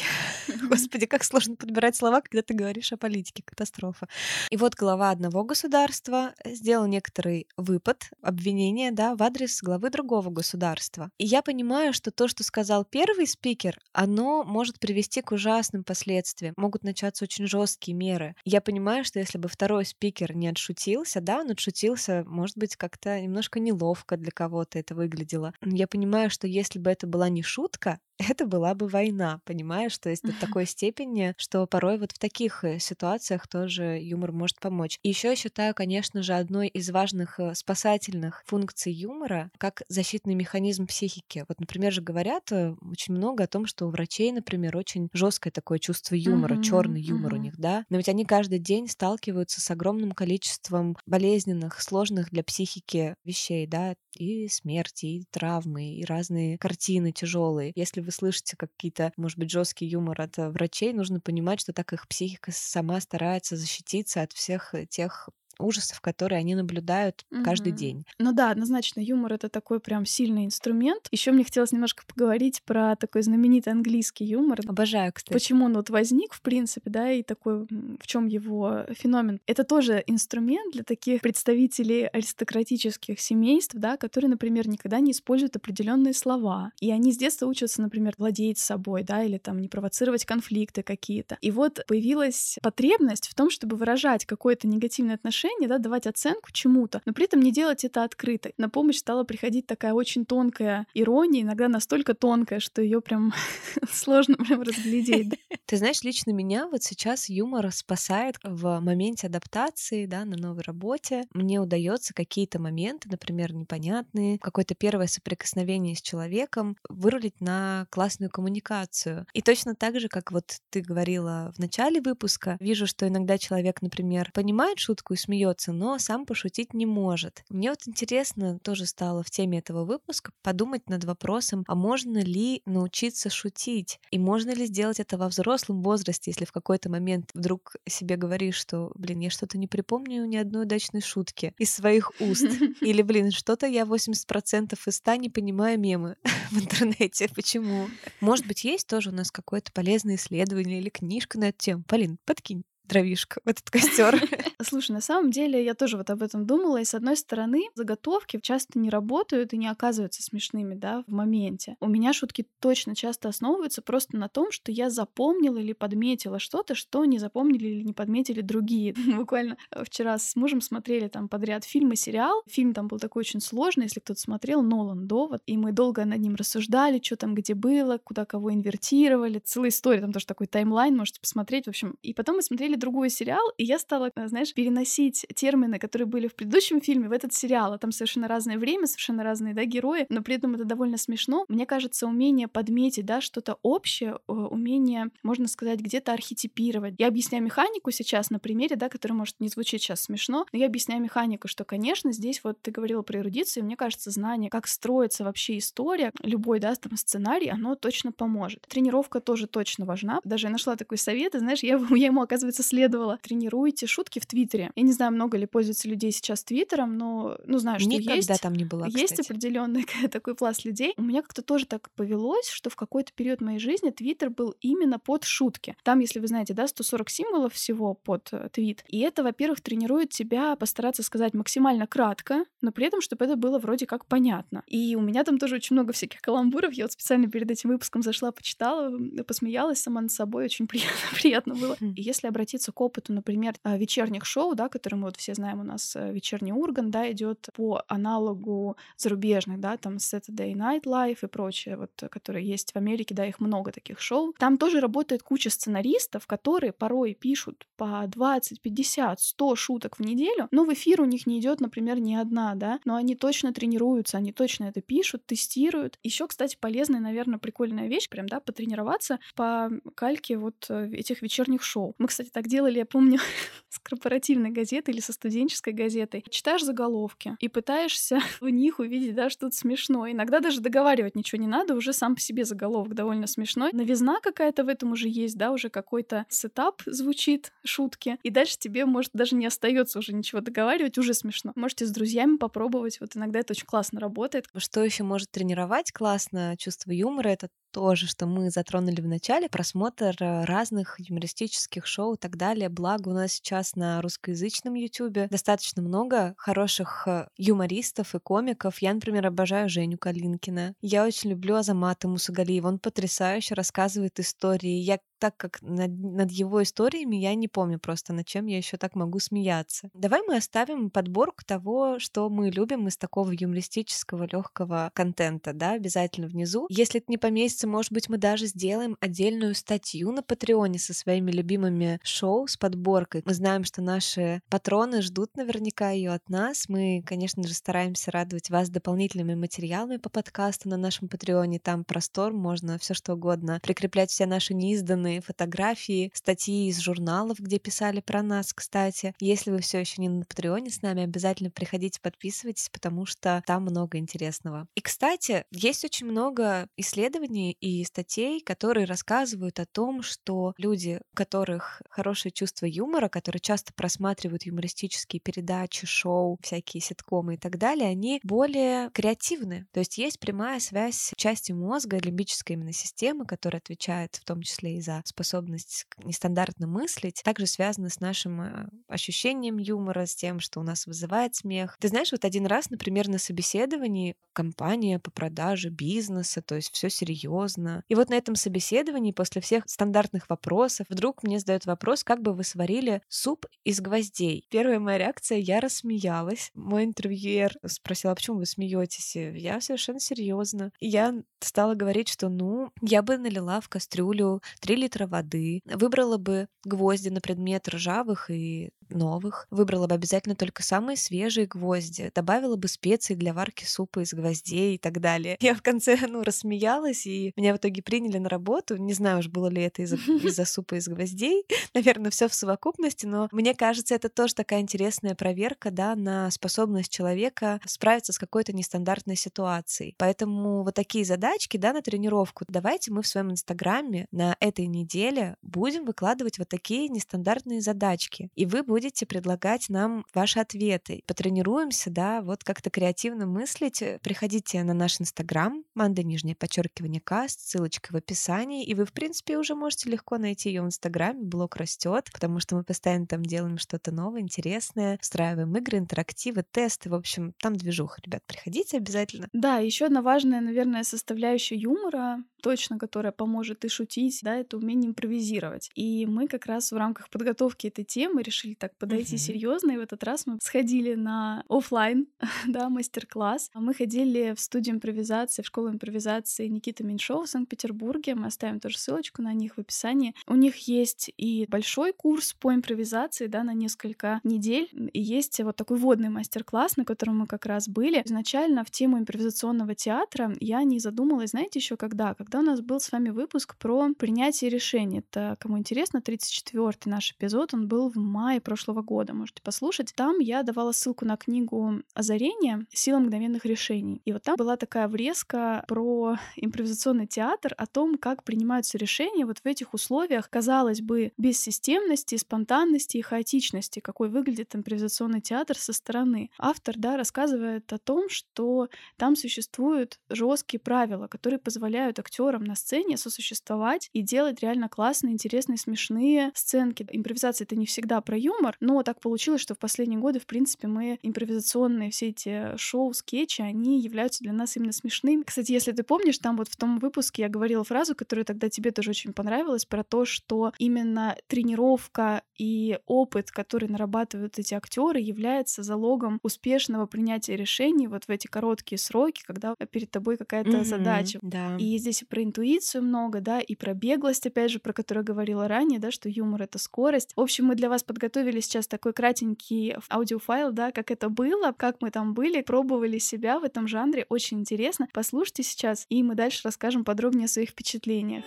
[0.69, 3.43] Господи, как сложно подбирать слова, когда ты говоришь о политике.
[3.45, 4.07] Катастрофа.
[4.49, 10.29] И вот глава одного государства э, сделал некоторый выпад, обвинение, да, в адрес главы другого
[10.29, 11.11] государства.
[11.17, 16.53] И я понимаю, что то, что сказал первый спикер, оно может привести к ужасным последствиям.
[16.57, 18.35] Могут начаться очень жесткие меры.
[18.45, 23.19] Я понимаю, что если бы второй спикер не отшутился, да, он отшутился, может быть, как-то
[23.19, 25.53] немножко неловко для кого-то это выглядело.
[25.81, 29.97] Я понимаю, что если бы это была не шутка, это была бы война, понимаешь?
[29.97, 34.59] То есть до такой степени, что порой вот в таких э, ситуациях тоже юмор может
[34.59, 34.99] помочь.
[35.03, 40.35] И еще я считаю, конечно же, одной из важных э, спасательных функций юмора как защитный
[40.35, 41.45] механизм психики.
[41.47, 45.51] Вот, например, же говорят э, очень много о том, что у врачей, например, очень жесткое
[45.51, 47.85] такое чувство юмора, черный юмор у них, да.
[47.89, 53.95] Но ведь они каждый день сталкиваются с огромным количеством болезненных, сложных для психики вещей, да,
[54.17, 57.71] и смерти, и травмы, и разные картины тяжелые.
[57.75, 61.93] Если вы слышите какие-то, может быть, жесткий юмор от э, врачей, нужно понимать, что так
[61.93, 67.75] их психика сама старается защититься от всех э, тех ужасов, которые они наблюдают каждый Мгм.
[67.77, 68.05] день.
[68.19, 71.07] Ну да, однозначно, юмор это такой прям сильный инструмент.
[71.11, 74.59] Еще мне хотелось немножко поговорить про такой знаменитый английский юмор.
[74.67, 75.33] Обожаю, кстати.
[75.33, 77.65] Почему он вот возник, в принципе, да, и такой,
[77.99, 79.39] в чем его феномен?
[79.47, 86.13] Это тоже инструмент для таких представителей аристократических семейств, да, которые, например, никогда не используют определенные
[86.13, 86.71] слова.
[86.81, 91.37] И они с детства учатся, например, владеть собой, да, или там не провоцировать конфликты какие-то.
[91.41, 97.01] И вот появилась потребность в том, чтобы выражать какое-то негативное отношение, да, давать оценку чему-то,
[97.05, 98.51] но при этом не делать это открыто.
[98.57, 103.33] На помощь стала приходить такая очень тонкая ирония, иногда настолько тонкая, что ее прям
[103.91, 105.39] сложно прям разглядеть.
[105.65, 111.23] Ты знаешь, лично меня вот сейчас юмор спасает в моменте адаптации, да, на новой работе.
[111.33, 119.25] Мне удается какие-то моменты, например, непонятные, какое-то первое соприкосновение с человеком вырулить на классную коммуникацию.
[119.33, 123.81] И точно так же, как вот ты говорила в начале выпуска, вижу, что иногда человек,
[123.81, 125.30] например, понимает шутку и смеется,
[125.71, 127.43] но сам пошутить не может.
[127.49, 132.61] Мне вот интересно тоже стало в теме этого выпуска подумать над вопросом, а можно ли
[132.65, 133.99] научиться шутить?
[134.11, 138.55] И можно ли сделать это во взрослом возрасте, если в какой-то момент вдруг себе говоришь,
[138.55, 142.45] что, блин, я что-то не припомню ни одной удачной шутки из своих уст.
[142.81, 146.17] Или, блин, что-то я 80% из 100 не понимаю мемы
[146.51, 147.29] в интернете.
[147.33, 147.87] Почему?
[148.19, 151.83] Может быть, есть тоже у нас какое-то полезное исследование или книжка на эту тему?
[151.87, 152.63] Полин, подкинь.
[152.91, 154.21] Дровишко в этот костер.
[154.61, 158.39] Слушай, на самом деле я тоже вот об этом думала, и с одной стороны, заготовки
[158.41, 161.77] часто не работают и не оказываются смешными, да, в моменте.
[161.79, 166.75] У меня шутки точно часто основываются просто на том, что я запомнила или подметила что-то,
[166.75, 168.93] что не запомнили или не подметили другие.
[169.15, 172.43] Буквально вчера с мужем смотрели там подряд фильм и сериал.
[172.49, 176.19] Фильм там был такой очень сложный, если кто-то смотрел, Нолан Довод, и мы долго над
[176.19, 180.95] ним рассуждали, что там где было, куда кого инвертировали, целая история, там тоже такой таймлайн,
[180.97, 181.95] можете посмотреть, в общем.
[182.01, 186.27] И потом мы смотрели другой сериал, и я стала, э, знаешь, переносить термины, которые были
[186.27, 187.73] в предыдущем фильме, в этот сериал.
[187.73, 191.45] А там совершенно разное время, совершенно разные, да, герои, но при этом это довольно смешно.
[191.47, 196.95] Мне кажется, умение подметить, да, что-то общее, э, умение, можно сказать, где-то архетипировать.
[196.97, 200.65] Я объясняю механику сейчас на примере, да, который может не звучить сейчас смешно, но я
[200.65, 205.23] объясняю механику, что, конечно, здесь вот ты говорила про эрудицию, мне кажется, знание, как строится
[205.23, 208.65] вообще история, любой, да, там сценарий, оно точно поможет.
[208.67, 210.19] Тренировка тоже точно важна.
[210.23, 213.19] Даже я нашла такой совет, и, знаешь, я, я ему, оказывается, следовала.
[213.21, 214.71] Тренируйте шутки в Твиттере.
[214.75, 218.41] Я не знаю, много ли пользуется людей сейчас Твиттером, но, ну, знаю, что Никогда есть.
[218.41, 220.93] там не была, Есть определенный такой пласт людей.
[220.97, 224.99] У меня как-то тоже так повелось, что в какой-то период моей жизни Твиттер был именно
[224.99, 225.75] под шутки.
[225.83, 228.85] Там, если вы знаете, да, 140 символов всего под э, твит.
[228.87, 233.59] И это, во-первых, тренирует тебя постараться сказать максимально кратко, но при этом, чтобы это было
[233.59, 234.63] вроде как понятно.
[234.67, 236.73] И у меня там тоже очень много всяких каламбуров.
[236.73, 240.45] Я вот специально перед этим выпуском зашла, почитала, посмеялась сама над собой.
[240.45, 241.75] Очень приятно, приятно было.
[241.79, 241.93] Хм.
[241.95, 245.59] И если обратиться к опыту, например, а, вечерних шоу, да, которые мы вот все знаем,
[245.59, 251.19] у нас э, вечерний Урган, да, идет по аналогу зарубежных, да, там Saturday Night Live
[251.23, 254.33] и прочее, вот, которые есть в Америке, да, их много таких шоу.
[254.37, 260.47] Там тоже работает куча сценаристов, которые порой пишут по 20, 50, 100 шуток в неделю,
[260.51, 264.17] но в эфир у них не идет, например, ни одна, да, но они точно тренируются,
[264.17, 265.97] они точно это пишут, тестируют.
[266.03, 271.63] Еще, кстати, полезная, наверное, прикольная вещь, прям, да, потренироваться по кальке вот э, этих вечерних
[271.63, 271.95] шоу.
[272.01, 273.19] Мы, кстати, так делали, я помню,
[273.69, 276.23] с корпоративной газетой или со студенческой газетой.
[276.29, 280.11] Читаешь заголовки и пытаешься в них увидеть, да, что-то смешное.
[280.11, 283.71] Иногда даже договаривать ничего не надо, уже сам по себе заголовок довольно смешной.
[283.73, 288.17] Новизна какая-то в этом уже есть, да, уже какой-то сетап звучит, шутки.
[288.23, 291.53] И дальше тебе, может, даже не остается уже ничего договаривать, уже смешно.
[291.55, 294.45] Можете с друзьями попробовать, вот иногда это очень классно работает.
[294.57, 300.15] Что еще может тренировать классно чувство юмора, это тоже, что мы затронули в начале, просмотр
[300.19, 302.69] э, разных юмористических шоу и так далее.
[302.69, 308.81] Благо у нас сейчас на русскоязычном YouTube достаточно много хороших э, юмористов и комиков.
[308.81, 310.75] Я, например, обожаю Женю Калинкина.
[310.81, 312.67] Я очень люблю Азамата Мусагалиева.
[312.67, 314.79] Он потрясающе рассказывает истории.
[314.79, 318.77] Я так как над, над его историями я не помню просто, над чем я еще
[318.77, 319.91] так могу смеяться.
[319.93, 326.27] Давай мы оставим подборку того, что мы любим из такого юмористического легкого контента, да, обязательно
[326.27, 326.65] внизу.
[326.69, 331.29] Если это не поместится, может быть, мы даже сделаем отдельную статью на Патреоне со своими
[331.31, 333.21] любимыми шоу с подборкой.
[333.23, 336.67] Мы знаем, что наши патроны ждут наверняка ее от нас.
[336.67, 341.59] Мы, конечно же, стараемся радовать вас дополнительными материалами по подкасту на нашем Патреоне.
[341.59, 347.39] Там простор, можно все что угодно прикреплять все наши неизданные разные фотографии, статьи из журналов,
[347.39, 349.13] где писали про нас, кстати.
[349.19, 353.63] Если вы все еще не на Патреоне с нами, обязательно приходите, подписывайтесь, потому что там
[353.63, 354.67] много интересного.
[354.75, 361.15] И, кстати, есть очень много исследований и статей, которые рассказывают о том, что люди, у
[361.15, 367.89] которых хорошее чувство юмора, которые часто просматривают юмористические передачи, шоу, всякие ситкомы и так далее,
[367.89, 369.65] они более креативны.
[369.73, 374.77] То есть есть прямая связь части мозга, лимбической именно системы, которая отвечает в том числе
[374.77, 380.59] и за способность нестандартно мыслить, также связано с нашим э, ощущением юмора, с тем, что
[380.59, 381.77] у нас вызывает смех.
[381.79, 386.89] Ты знаешь, вот один раз, например, на собеседовании компания по продаже бизнеса, то есть все
[386.89, 387.83] серьезно.
[387.87, 392.33] И вот на этом собеседовании после всех стандартных вопросов вдруг мне задают вопрос, как бы
[392.33, 394.45] вы сварили суп из гвоздей.
[394.49, 396.51] Первая моя реакция, я рассмеялась.
[396.53, 399.15] Мой интервьюер спросил, а почему вы смеетесь?
[399.15, 400.71] Я совершенно серьезно.
[400.79, 406.47] Я стала говорить, что ну, я бы налила в кастрюлю 3 литра воды, выбрала бы
[406.63, 412.67] гвозди на предмет ржавых и новых, выбрала бы обязательно только самые свежие гвозди, добавила бы
[412.67, 415.37] специи для варки супа из гвоздей и так далее.
[415.39, 418.77] Я в конце, ну, рассмеялась, и меня в итоге приняли на работу.
[418.77, 419.95] Не знаю уж, было ли это из-за
[420.41, 421.45] из супа из гвоздей.
[421.73, 426.91] Наверное, все в совокупности, но мне кажется, это тоже такая интересная проверка, да, на способность
[426.91, 429.95] человека справиться с какой-то нестандартной ситуацией.
[429.97, 432.45] Поэтому вот такие задачки, да, на тренировку.
[432.47, 438.29] Давайте мы в своем инстаграме на этой неделе будем выкладывать вот такие нестандартные задачки.
[438.35, 441.03] И вы будете будете предлагать нам ваши ответы.
[441.05, 443.83] Потренируемся, да, вот как-то креативно мыслить.
[444.01, 449.37] Приходите на наш Инстаграм, Манда нижнее подчеркивание каст, ссылочка в описании, и вы, в принципе,
[449.37, 453.59] уже можете легко найти ее в Инстаграме, блог растет, потому что мы постоянно там делаем
[453.59, 459.27] что-то новое, интересное, устраиваем игры, интерактивы, тесты, в общем, там движуха, ребят, приходите обязательно.
[459.31, 464.89] Да, еще одна важная, наверное, составляющая юмора, точно, которая поможет и шутить, да, это умение
[464.89, 465.69] импровизировать.
[465.75, 469.19] И мы как раз в рамках подготовки этой темы решили так подойти uh-huh.
[469.19, 472.07] серьезно, и в этот раз мы сходили на офлайн,
[472.47, 473.51] да, мастер-класс.
[473.53, 478.15] Мы ходили в студию импровизации, в школу импровизации Никиты Меньшова в Санкт-Петербурге.
[478.15, 480.15] Мы оставим тоже ссылочку на них в описании.
[480.27, 485.55] У них есть и большой курс по импровизации, да, на несколько недель, и есть вот
[485.55, 488.01] такой водный мастер-класс, на котором мы как раз были.
[488.05, 492.13] Изначально в тему импровизационного театра я не задумалась, знаете, еще когда?
[492.13, 494.99] Когда у нас был с вами выпуск про принятие решений.
[494.99, 499.93] Это, кому интересно, 34-й наш эпизод, он был в мае прошлого года, можете послушать.
[499.95, 502.65] Там я давала ссылку на книгу «Озарение.
[502.73, 504.01] Сила мгновенных решений».
[504.05, 509.39] И вот там была такая врезка про импровизационный театр, о том, как принимаются решения вот
[509.39, 515.73] в этих условиях, казалось бы, без системности, спонтанности и хаотичности, какой выглядит импровизационный театр со
[515.73, 516.29] стороны.
[516.37, 522.97] Автор, да, рассказывает о том, что там существуют жесткие правила, которые позволяют актерам на сцене
[522.97, 526.85] сосуществовать и делать реально классные, интересные, смешные сценки.
[526.91, 530.67] Импровизация— это не всегда про юмор, но так получилось, что в последние годы, в принципе,
[530.67, 535.23] мы импровизационные все эти шоу, скетчи, они являются для нас именно смешными.
[535.23, 538.71] Кстати, если ты помнишь, там вот в том выпуске я говорила фразу, которая тогда тебе
[538.71, 545.63] тоже очень понравилась, про то, что именно тренировка и опыт, который нарабатывают эти актеры, является
[545.63, 551.19] залогом успешного принятия решений вот в эти короткие сроки, когда перед тобой какая-то mm-hmm, задача.
[551.21, 551.55] Да.
[551.57, 555.79] И здесь про интуицию много, да, и про беглость, опять же, про которую говорила ранее,
[555.79, 557.13] да, что юмор— это скорость.
[557.15, 561.77] В общем, мы для вас подготовили сейчас такой кратенький аудиофайл, да, как это было, как
[561.79, 564.05] мы там были, пробовали себя в этом жанре.
[564.09, 564.87] Очень интересно.
[564.93, 568.25] Послушайте сейчас, и мы дальше расскажем подробнее о своих впечатлениях.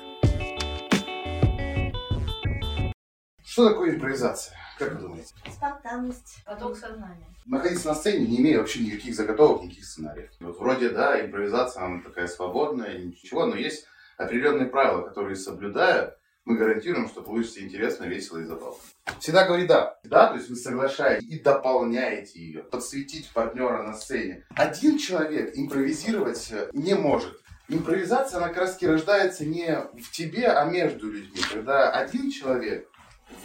[3.55, 4.57] Что такое импровизация?
[4.81, 5.33] Как вы думаете?
[5.49, 6.43] Спонтанность.
[6.45, 7.25] Поток сознания.
[7.47, 10.29] Находиться на сцене, не имея вообще никаких заготовок, никаких сценариев.
[10.41, 13.87] Вот вроде, да, импровизация, она такая свободная, ничего, но есть
[14.17, 18.81] определенные правила, которые соблюдая, мы гарантируем, что получится интересно, весело и забавно.
[19.21, 20.01] Всегда говори «да».
[20.03, 22.65] Да, то есть вы соглашаетесь и дополняете ее.
[22.65, 24.45] Подсветить партнера на сцене.
[24.57, 27.41] Один человек импровизировать не может.
[27.69, 31.41] Импровизация, она как раз рождается не в тебе, а между людьми.
[31.53, 32.91] Когда один человек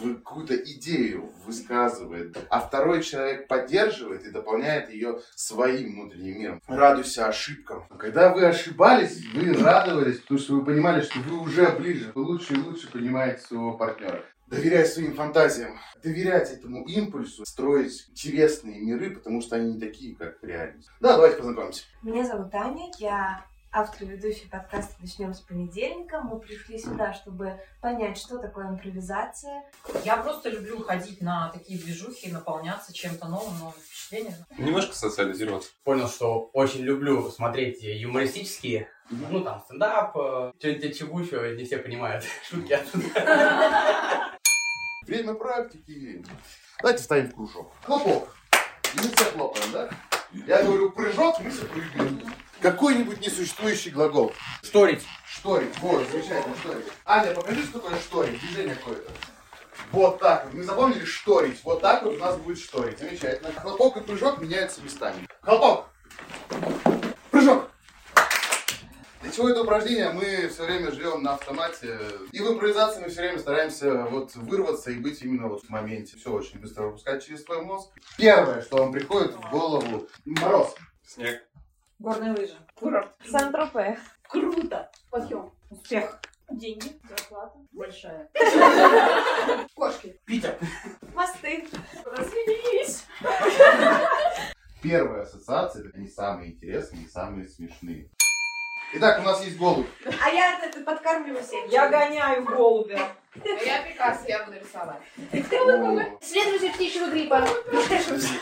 [0.01, 6.61] какую-то идею высказывает, а второй человек поддерживает и дополняет ее своим внутренним миром.
[6.67, 7.87] Радуйся ошибкам.
[7.97, 12.53] Когда вы ошибались, вы радовались, потому что вы понимали, что вы уже ближе, вы лучше
[12.53, 14.23] и лучше понимаете своего партнера.
[14.47, 20.37] Доверять своим фантазиям, доверять этому импульсу, строить интересные миры, потому что они не такие, как
[20.41, 20.89] реальность.
[20.99, 21.83] Да, давайте познакомимся.
[22.01, 26.21] Меня зовут Аня, я автор и ведущий подкаста «Начнем с понедельника».
[26.21, 29.63] Мы пришли сюда, чтобы понять, что такое импровизация.
[30.03, 34.45] Я просто люблю ходить на такие движухи, наполняться чем-то новым, новым впечатлением.
[34.57, 35.71] Немножко социализироваться.
[35.83, 42.23] Понял, что очень люблю смотреть юмористические ну, там, стендап, э, что-нибудь чебучу, не все понимают.
[42.49, 44.37] Шутки оттуда.
[45.05, 46.23] Время практики.
[46.79, 47.71] Давайте вставим в кружок.
[47.83, 48.35] Хлопок.
[48.95, 49.89] Мы все хлопаем, да?
[50.31, 52.21] Я говорю прыжок, мы все прыгаем.
[52.61, 54.33] Какой-нибудь несуществующий глагол.
[54.63, 55.03] Шторить.
[55.25, 55.77] Шторить.
[55.79, 56.85] Вот, замечательно, шторить.
[57.05, 58.39] Аня, покажи, что такое шторить.
[58.41, 59.11] Движение какое-то.
[59.91, 60.53] Вот так вот.
[60.53, 61.63] Мы запомнили шторить.
[61.63, 62.99] Вот так вот у нас будет шторить.
[62.99, 63.51] Замечательно.
[63.53, 65.25] Хлопок и прыжок меняются местами.
[65.41, 65.85] Хлопок.
[67.31, 67.69] Прыжок.
[69.21, 70.11] Для чего это упражнение?
[70.11, 71.97] Мы все время живем на автомате.
[72.31, 76.17] И в импровизации мы все время стараемся вот вырваться и быть именно вот в моменте.
[76.17, 77.89] Все очень быстро выпускать через свой мозг.
[78.17, 80.07] Первое, что вам приходит в голову.
[80.25, 80.75] Мороз.
[81.05, 81.41] Снег.
[81.99, 82.55] Горные лыжи.
[82.75, 83.13] Курорт.
[83.29, 83.99] Сан-Тропе.
[84.29, 84.89] Круто.
[85.09, 85.51] Подъем.
[85.69, 86.21] Успех.
[86.49, 86.93] Деньги.
[87.09, 87.57] Зарплата.
[87.73, 88.29] Большая.
[89.75, 90.17] Кошки.
[90.25, 90.57] Питер.
[91.13, 91.67] Мосты.
[92.05, 93.05] Развелись.
[94.81, 98.09] Первая ассоциация это не самые интересные, не самые смешные.
[98.93, 99.85] Итак, у нас есть голубь.
[100.05, 101.69] А я это подкармливаю всех.
[101.69, 103.09] Я гоняю голубя.
[103.35, 105.01] А я Пикассо, я буду рисовать.
[106.21, 107.45] Следующий птичьего гриппа.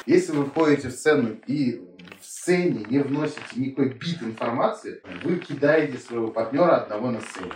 [0.06, 1.82] Если вы входите в сцену и
[2.28, 7.54] сцене не вносите никакой бит информации, вы кидаете своего партнера одного на сцене.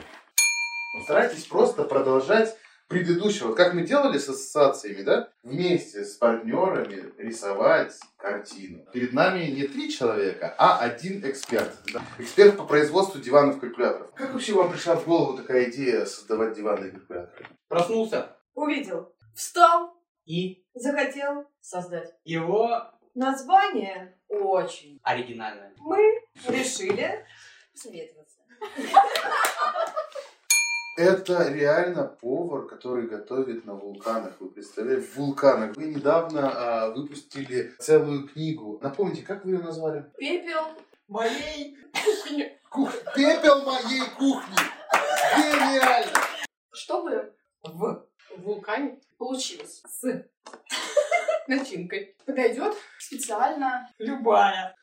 [1.03, 2.55] Старайтесь просто продолжать
[2.87, 3.47] предыдущего.
[3.47, 5.29] Вот как мы делали с ассоциациями, да?
[5.43, 8.85] Вместе с партнерами рисовать картину.
[8.91, 11.71] Перед нами не три человека, а один эксперт.
[11.93, 12.01] Да?
[12.19, 14.11] Эксперт по производству диванов-калькуляторов.
[14.13, 17.45] Как вообще вам пришла в голову такая идея создавать диванные калькуляторы?
[17.69, 19.15] Проснулся Увидел.
[19.33, 19.93] Встал.
[20.25, 22.13] и Захотел Создать.
[22.25, 22.69] его
[23.15, 24.17] название.
[24.31, 24.99] Очень.
[25.03, 25.73] оригинальное.
[25.79, 27.25] Мы решили
[27.73, 28.37] Советоваться.
[30.97, 34.39] Это реально повар, который готовит на вулканах.
[34.39, 35.75] Вы представляете, в вулканах.
[35.75, 38.79] Вы недавно а, выпустили целую книгу.
[38.83, 40.05] Напомните, как вы ее назвали?
[40.17, 40.67] Пепел.
[41.07, 41.77] Моей
[42.69, 42.91] Кух...
[43.15, 44.55] Пепел моей кухни.
[45.35, 46.19] Гениально!
[46.71, 48.05] Чтобы в
[48.37, 50.25] вулкане получилось с
[51.47, 52.15] начинкой.
[52.25, 54.75] Подойдет специально Любая.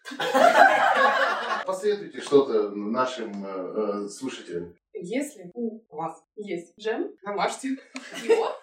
[1.67, 4.75] Посоветуйте что-то нашим э, э, слушателям.
[4.95, 7.77] Если у вас есть джем, намажьте
[8.23, 8.57] его.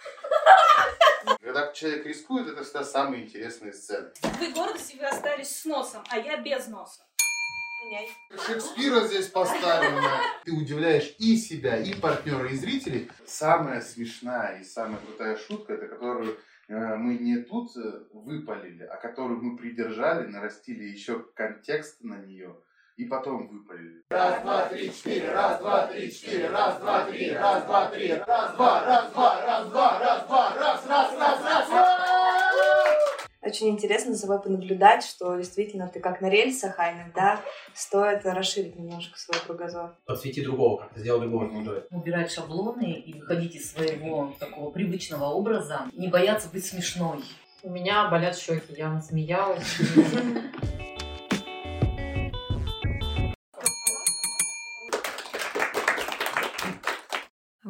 [1.41, 4.11] Когда человек рискует, это всегда самые интересные сцены.
[4.39, 7.01] Вы гордо себе остались с носом, а я без носа.
[7.85, 8.09] меняй.
[8.45, 9.95] Шекспира здесь поставим.
[9.95, 10.19] да.
[10.43, 13.09] Ты удивляешь и себя, и партнера, и зрителей.
[13.25, 19.41] Самая смешная и самая крутая шутка, это которую мы не тут э, выпалили, а которую
[19.41, 22.55] мы придержали, нарастили еще контекст на нее
[22.97, 24.03] и потом выпалили.
[24.09, 28.55] Раз, два, три, четыре, раз, два, три, четыре, раз, два, три, раз, два, три, раз,
[28.55, 32.24] два, раз, два, раз, два, раз, два, раз, раз, раз, раз, раз.
[33.45, 37.41] Очень интересно за собой понаблюдать, что действительно ты как на рельсах, а иногда
[37.75, 39.95] стоит расширить немножко свой кругозор.
[40.05, 41.83] Подсвети другого, как-то сделай другого героя.
[41.91, 45.81] Убирать шаблоны и выходить из своего такого привычного образа.
[45.93, 47.19] Не бояться быть смешной.
[47.61, 49.77] У меня болят щеки, я насмеялась.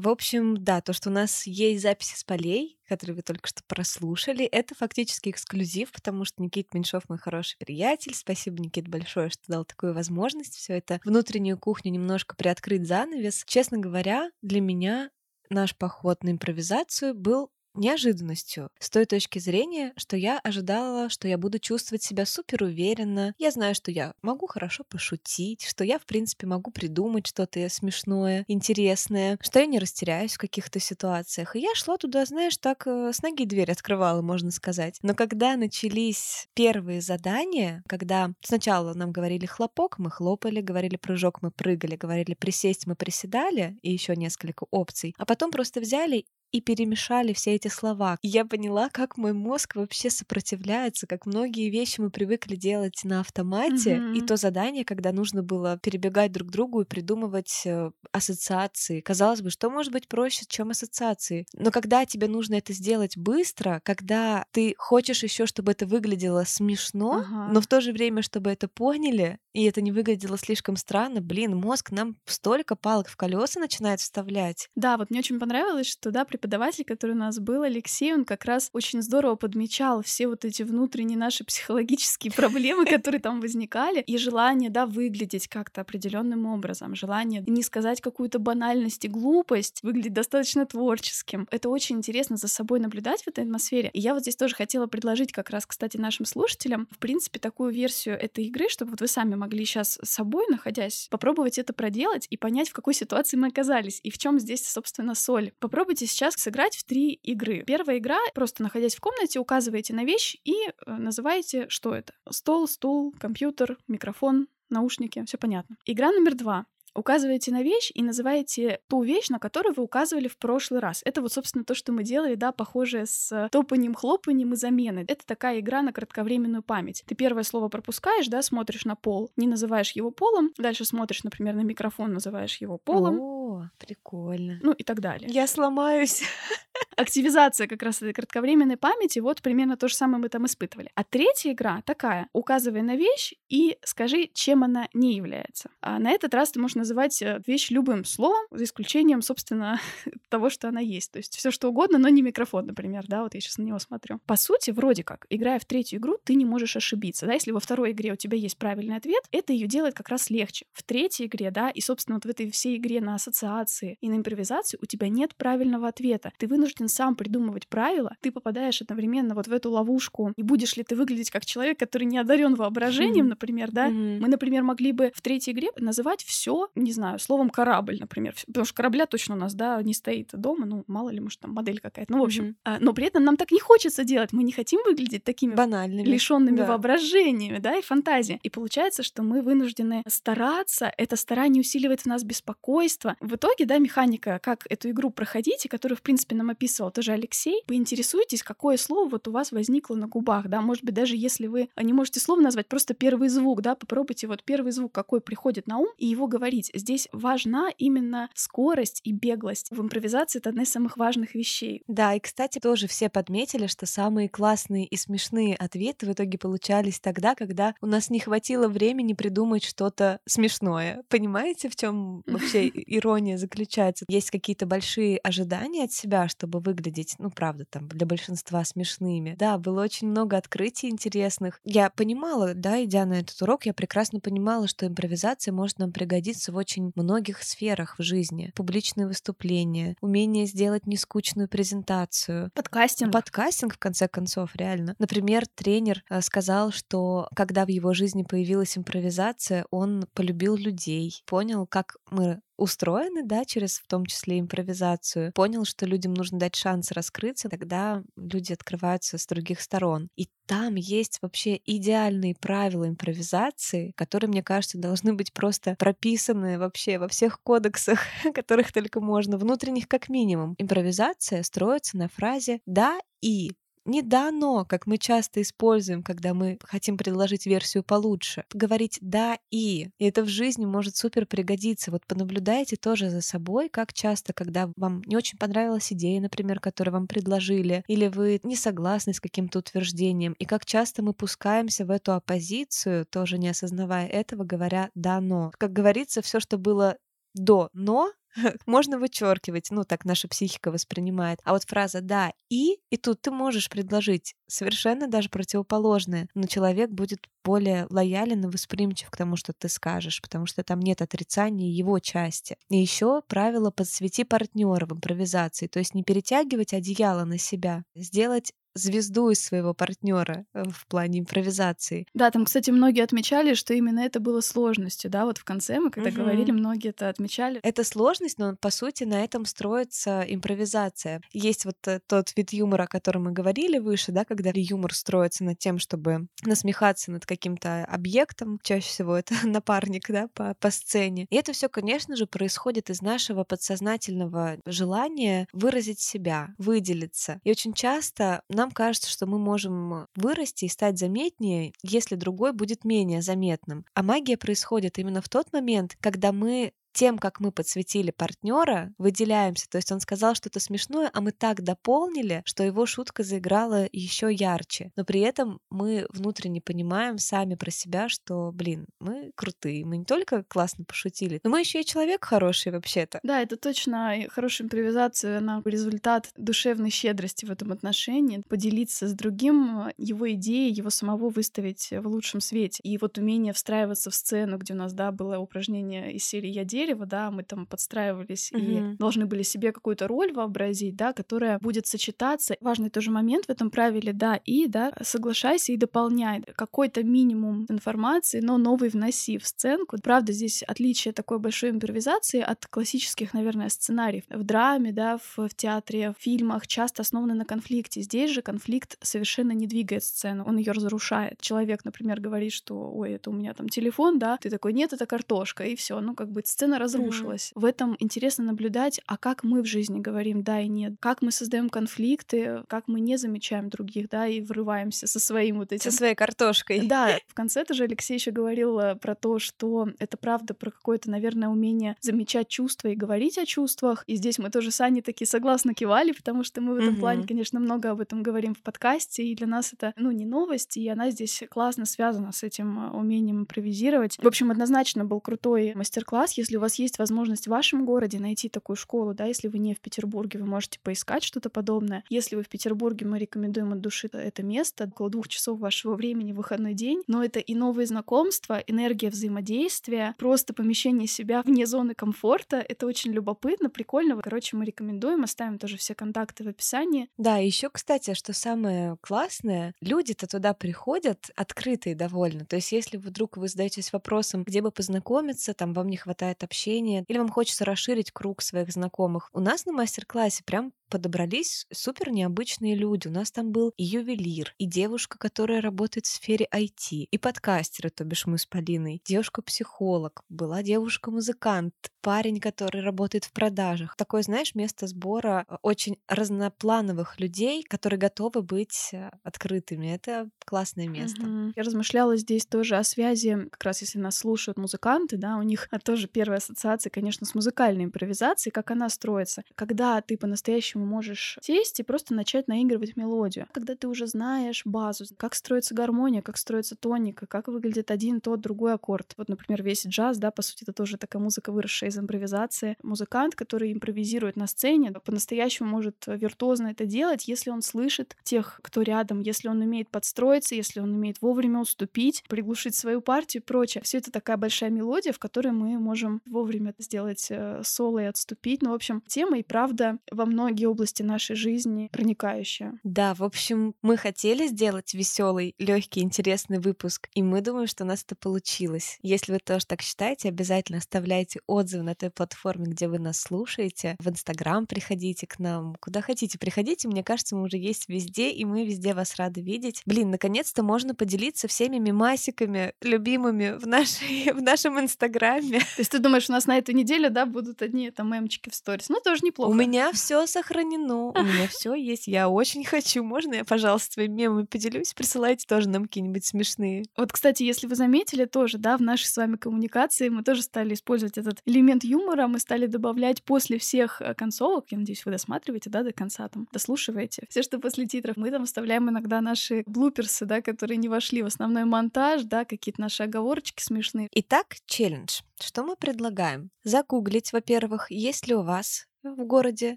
[0.06, 3.64] В общем, да, то, что у нас есть записи с полей, которые вы только что
[3.66, 8.14] прослушали, это фактически эксклюзив, потому что Никит Меньшов мой хороший приятель.
[8.14, 13.46] Спасибо, Никит, большое, что дал такую возможность все это внутреннюю кухню немножко приоткрыть занавес.
[13.48, 15.10] Честно говоря, для меня
[15.50, 21.38] наш поход на импровизацию был неожиданностью с той точки зрения, что я ожидала, что я
[21.38, 23.34] буду чувствовать себя супер уверенно.
[23.38, 28.46] Я знаю, что я могу хорошо пошутить, что я, в принципе, могу придумать что-то смешное,
[28.48, 31.56] интересное, что я не растеряюсь в каких-то ситуациях.
[31.56, 35.00] И я шла туда, знаешь, так э, с ноги дверь открывала, можно сказать.
[35.02, 41.52] Но когда начались первые задания, когда сначала нам говорили хлопок, мы хлопали, говорили прыжок, мы
[41.52, 47.34] прыгали, говорили присесть, мы приседали, и еще несколько опций, а потом просто взяли и перемешали
[47.34, 48.18] все эти слова.
[48.22, 53.20] И я поняла, как мой мозг вообще сопротивляется, как многие вещи мы привыкли делать на
[53.20, 54.14] автомате, Мгм.
[54.14, 59.02] и то задание, когда нужно было перебегать друг к другу и придумывать э, ассоциации.
[59.02, 61.46] Казалось бы, что может быть проще, чем ассоциации?
[61.54, 67.24] Но когда тебе нужно это сделать быстро, когда ты хочешь еще, чтобы это выглядело смешно,
[67.26, 67.52] Ага.
[67.54, 71.56] но в то же время, чтобы это поняли, и это не выглядело слишком странно, блин,
[71.56, 74.70] мозг нам столько палок в колеса начинает вставлять.
[74.76, 78.44] Да, вот мне очень понравилось, что да, преподаватель, который у нас был, Алексей, он как
[78.44, 84.18] раз очень здорово подмечал все вот эти внутренние наши психологические проблемы, которые там возникали, и
[84.18, 90.66] желание, да, выглядеть как-то определенным образом, желание не сказать какую-то банальность и глупость, выглядеть достаточно
[90.66, 91.48] творческим.
[91.50, 93.90] Это очень интересно за собой наблюдать в этой атмосфере.
[93.94, 97.72] И я вот здесь тоже хотела предложить как раз, кстати, нашим слушателям, в принципе, такую
[97.72, 102.28] версию этой игры, чтобы вот вы сами могли сейчас с собой, находясь, попробовать это проделать
[102.30, 105.52] и понять, в какой ситуации мы оказались и в чем здесь, собственно, соль.
[105.60, 107.64] Попробуйте сейчас сыграть в три игры.
[107.66, 112.14] Первая игра, просто находясь в комнате, указываете на вещь и э, называете, что это.
[112.30, 115.78] Стол, стул, компьютер, микрофон, наушники, все понятно.
[115.86, 120.38] Игра номер два указываете на вещь и называете ту вещь, на которую вы указывали в
[120.38, 121.02] прошлый раз.
[121.06, 125.04] Это вот, собственно, то, что мы делали, да, похожее с топанием, хлопанием и заменой.
[125.08, 127.04] Это такая игра на кратковременную память.
[127.06, 131.56] Ты первое слово пропускаешь, да, смотришь на пол, не называешь его полом, дальше смотришь, например,
[131.56, 134.60] на микрофон, называешь его полом, О, прикольно.
[134.64, 135.30] ну и так далее.
[135.30, 136.24] Я сломаюсь.
[136.98, 140.92] Активизация как раз этой кратковременной памяти, вот примерно то же самое мы там испытывали.
[140.96, 145.70] А третья игра такая, указывай на вещь и скажи, чем она не является.
[145.82, 149.80] А на этот раз ты можешь называть э, вещь любым словом, за исключением, собственно,
[150.30, 151.12] того, что она есть.
[151.12, 153.80] То есть все что угодно, но не микрофон, например, да, вот я сейчас на него
[153.80, 154.20] смотрю.
[154.28, 157.60] По сути, вроде как, играя в третью игру, ты не можешь ошибиться, да, если во
[157.60, 160.66] второй игре у тебя есть правильный ответ, это ее делает как раз легче.
[160.74, 164.16] В третьей игре, да, и, собственно, вот в этой всей игре на ассоциации и на
[164.18, 166.32] импровизацию у тебя нет правильного ответа.
[166.38, 170.34] Ты вынужден сам придумывать правила, ты попадаешь одновременно вот в эту ловушку.
[170.38, 173.30] И будешь ли ты выглядеть как человек, который не одарен воображением, Мгм.
[173.30, 173.88] например, да?
[173.90, 174.20] Мгм.
[174.22, 178.36] Мы, например, могли бы в третьей игре называть все, не знаю, словом корабль, например.
[178.48, 181.52] Потому что корабля точно у нас, да, не стоит дома, ну, мало ли, может, там
[181.54, 182.12] модель какая-то.
[182.12, 182.56] Ну, в общем.
[182.64, 184.34] А, но при этом нам так не хочется делать.
[184.34, 186.06] Мы не хотим выглядеть такими Банальными.
[186.08, 186.66] лишенными Да.
[186.66, 188.40] воображениями, да, и фантазии.
[188.44, 193.16] И получается, что мы вынуждены стараться, это старание усиливает в нас беспокойство.
[193.20, 197.12] В итоге, да, механика, как эту игру проходить, и которую, в принципе, нам описывал тоже
[197.14, 201.48] Алексей, поинтересуйтесь, какое слово вот у вас возникло на губах, да, может быть, даже если
[201.48, 205.68] вы не можете слово назвать, просто первый звук, да, попробуйте вот первый звук, какой приходит
[205.68, 206.65] на ум, и его говорить.
[206.74, 209.68] Здесь важна именно скорость и беглость.
[209.72, 211.84] В импровизации это одна из самых важных вещей.
[211.88, 217.00] Да, и, кстати, тоже все подметили, что самые классные и смешные ответы в итоге получались
[217.00, 221.04] тогда, когда у нас не хватило времени придумать что-то смешное.
[221.10, 224.06] Понимаете, в чем вообще ирония заключается?
[224.08, 229.36] Есть какие-то большие ожидания от себя, чтобы выглядеть, ну, правда, там, для большинства смешными.
[229.38, 231.60] Да, было очень много открытий интересных.
[231.64, 236.45] Я понимала, да, идя на этот урок, я прекрасно понимала, что импровизация может нам пригодиться
[236.52, 238.52] в очень многих сферах в жизни.
[238.56, 242.52] Публичные выступления, умение сделать нескучную презентацию.
[242.54, 243.12] Подкастинг.
[243.12, 244.96] Подкастинг, в конце концов, реально.
[245.00, 251.66] Например, тренер э, сказал, что когда в его жизни появилась импровизация, он полюбил людей, понял,
[251.68, 256.92] как мы устроены, да, через в том числе импровизацию, понял, что людям нужно дать шанс
[256.92, 260.10] раскрыться, тогда люди открываются с других сторон.
[260.16, 267.00] И там есть вообще идеальные правила импровизации, которые, мне кажется, должны быть просто прописаны вообще
[267.00, 268.00] во всех кодексах,
[268.34, 270.56] которых только можно, внутренних как минимум.
[270.58, 273.52] Импровизация строится на фразе «да» и
[273.86, 278.44] не да, но, как мы часто используем, когда мы хотим предложить версию получше.
[278.54, 279.90] Говорить да и.
[280.00, 281.92] И это в жизни может супер пригодиться.
[281.92, 286.94] Вот понаблюдайте тоже за собой, как часто, когда вам не очень понравилась идея, например, которую
[286.94, 291.92] вам предложили, или вы не согласны с каким-то утверждением, и как часто мы пускаемся в
[291.92, 295.52] эту оппозицию, тоже не осознавая этого, говоря да, но.
[295.58, 296.98] Как говорится, все, что было
[297.36, 298.12] до но,
[298.66, 301.40] можно вычеркивать, ну так наша психика воспринимает.
[301.44, 306.90] А вот фраза «да» и, и тут ты можешь предложить совершенно даже противоположное, но человек
[306.92, 311.70] будет более лоялен и восприимчив к тому, что ты скажешь, потому что там нет отрицания
[311.72, 312.58] его части.
[312.70, 318.54] И еще правило «подсвети партнера в импровизации», то есть не перетягивать одеяло на себя, сделать
[318.76, 322.06] звезду из своего партнера э, в плане импровизации.
[322.14, 325.90] Да, там, кстати, многие отмечали, что именно это было сложностью, да, вот в конце мы
[325.90, 326.18] когда угу.
[326.18, 327.60] говорили, многие это отмечали.
[327.64, 331.22] Это сложность, но по сути на этом строится импровизация.
[331.32, 335.44] Есть вот э, тот вид юмора, о котором мы говорили выше, да, когда юмор строится
[335.44, 341.28] над тем, чтобы насмехаться над каким-то объектом, чаще всего это напарник, да, по, по сцене.
[341.30, 347.40] И это все, конечно же, происходит из нашего подсознательного желания выразить себя, выделиться.
[347.44, 352.52] И очень часто нам нам кажется, что мы можем вырасти и стать заметнее, если другой
[352.52, 353.86] будет менее заметным.
[353.94, 359.70] А магия происходит именно в тот момент, когда мы тем, как мы подсветили партнера, выделяемся.
[359.70, 364.34] То есть он сказал что-то смешное, а мы так дополнили, что его шутка заиграла еще
[364.34, 364.92] ярче.
[364.96, 369.86] Но при этом мы внутренне понимаем сами про себя, что, блин, мы крутые.
[369.86, 373.20] Мы не только классно пошутили, но мы еще и человек хороший вообще-то.
[373.24, 378.42] Да, это точно хорошая импровизация, она результат душевной щедрости в этом отношении.
[378.48, 382.80] Поделиться с другим его идеей, его самого выставить в лучшем свете.
[382.84, 386.64] И вот умение встраиваться в сцену, где у нас, да, было упражнение из серии «Я
[386.86, 388.94] дерево, да, мы там подстраивались mm-hmm.
[388.94, 392.56] и должны были себе какую-то роль вообразить, да, которая будет сочетаться.
[392.62, 398.40] Важный тоже момент в этом правиле, да, и, да, соглашайся и дополняй какой-то минимум информации,
[398.42, 399.98] но новый вноси в сценку.
[400.02, 404.24] Правда, здесь отличие такой большой импровизации от классических, наверное, сценариев.
[404.30, 408.02] В драме, да, в, в театре, в фильмах часто основаны на конфликте.
[408.02, 411.42] Здесь же конфликт совершенно не двигает сцену, он ее разрушает.
[411.42, 415.06] Человек, например, говорит, что, ой, это у меня там телефон, да, ты такой, нет, это
[415.06, 417.52] картошка, и все, ну как бы сцена сцена разрушилась.
[417.52, 417.62] Mm-hmm.
[417.62, 421.32] В этом интересно наблюдать, а как мы в жизни говорим да и нет, как мы
[421.32, 425.92] создаем конфликты, как мы не замечаем других, да, и врываемся со своим вот этим...
[425.92, 426.88] Со своей картошкой.
[426.88, 431.10] Да, в конце тоже Алексей еще говорил э, про то, что это правда про какое-то,
[431.10, 434.04] наверное, умение замечать чувства и говорить о чувствах.
[434.08, 437.00] И здесь мы тоже с Аней такие согласно кивали, потому что мы в этом mm-hmm.
[437.00, 440.78] плане, конечно, много об этом говорим в подкасте, и для нас это, ну, не новость,
[440.78, 444.18] и она здесь классно связана с этим э, умением импровизировать.
[444.18, 446.34] В общем, однозначно был крутой мастер-класс.
[446.38, 449.76] Если у вас есть возможность в вашем городе найти такую школу, да, если вы не
[449.76, 452.04] в Петербурге, вы можете поискать что-то подобное.
[452.10, 456.32] Если вы в Петербурге, мы рекомендуем от души это место, около двух часов вашего времени
[456.32, 462.58] выходной день, но это и новые знакомства, энергия взаимодействия, просто помещение себя вне зоны комфорта,
[462.58, 464.20] это очень любопытно, прикольно.
[464.22, 467.10] Короче, мы рекомендуем, оставим тоже все контакты в описании.
[467.18, 472.46] Да, еще, кстати, что самое классное, люди-то туда приходят открытые довольно.
[472.46, 477.04] То есть, если вдруг вы задаетесь вопросом, где бы познакомиться, там вам не хватает общения,
[477.08, 479.30] или вам хочется расширить круг своих знакомых.
[479.34, 483.08] У нас на мастер-классе прям подобрались супер необычные люди.
[483.08, 487.90] У нас там был и ювелир, и девушка, которая работает в сфере IT, и подкастеры,
[487.90, 491.74] то бишь мы с Полиной, девушка-психолог, была девушка-музыкант,
[492.06, 493.96] парень, который работает в продажах.
[493.98, 499.88] Такое, знаешь, место сбора э, очень разноплановых людей, которые готовы быть э, открытыми.
[499.88, 501.24] Это классное место.
[501.24, 501.54] Мгм.
[501.56, 505.68] Я размышляла здесь тоже о связи, как раз если нас слушают музыканты, да, у них
[505.84, 509.44] тоже первая ассоциация, конечно, с музыкальной импровизацией, как она строится.
[509.56, 513.48] Когда ты по-настоящему можешь сесть и просто начать наигрывать мелодию.
[513.52, 518.42] Когда ты уже знаешь базу, как строится гармония, как строится тоника, как выглядит один, тот,
[518.42, 519.14] другой аккорд.
[519.18, 522.78] Вот, например, весь джаз, да, по сути, это тоже такая музыка, выросшая из импровизации.
[522.84, 528.82] Музыкант, который импровизирует на сцене, по-настоящему может виртуозно это делать, если он слышит тех, кто
[528.82, 533.82] рядом, если он умеет подстроиться, если он умеет вовремя уступить, приглушить свою партию и прочее.
[533.84, 538.62] Все это такая большая мелодия, в которой мы можем вовремя сделать э, соло и отступить.
[538.62, 540.26] Ну, в общем, тема и правда во
[540.66, 542.80] многие области нашей жизни проникающая.
[542.84, 547.88] Да, в общем, мы хотели сделать веселый, легкий, интересный выпуск, и мы думаем, что у
[547.88, 548.98] нас это получилось.
[549.02, 553.96] Если вы тоже так считаете, обязательно оставляйте отзывы на той платформе, где вы нас слушаете.
[554.00, 556.88] В Инстаграм приходите к нам, куда хотите, приходите.
[556.88, 559.82] Мне кажется, мы уже есть везде, и мы везде вас рады видеть.
[559.86, 565.60] Блин, наконец-то можно поделиться всеми мемасиками любимыми в, нашей, в нашем Инстаграме.
[565.60, 568.56] То есть ты думаешь, у нас на эту неделю, да, будут одни там мемчики в
[568.56, 568.90] сторис?
[568.90, 569.50] Ну, тоже неплохо.
[569.50, 570.26] У меня все
[570.56, 572.08] сохранено, у меня все есть.
[572.08, 573.04] Я очень хочу.
[573.04, 574.94] Можно я, пожалуйста, своими мемами поделюсь?
[574.94, 576.86] Присылайте тоже нам какие-нибудь смешные.
[576.98, 580.74] Вот, кстати, если вы заметили, тоже, да, в нашей с вами коммуникации мы тоже стали
[580.74, 585.70] использовать этот элемент юмора, мы стали добавлять после всех э, концовок, я надеюсь, вы досматриваете,
[585.70, 587.26] да, до конца там, дослушиваете.
[587.30, 591.28] Все, что после титров, мы там вставляем иногда наши блуперсы, да, которые не вошли в
[591.28, 594.08] основной монтаж, да, какие-то наши оговорочки смешные.
[594.12, 595.22] Итак, челлендж.
[595.40, 596.50] Что мы предлагаем?
[596.64, 599.76] Загуглить, во-первых, есть ли у вас в городе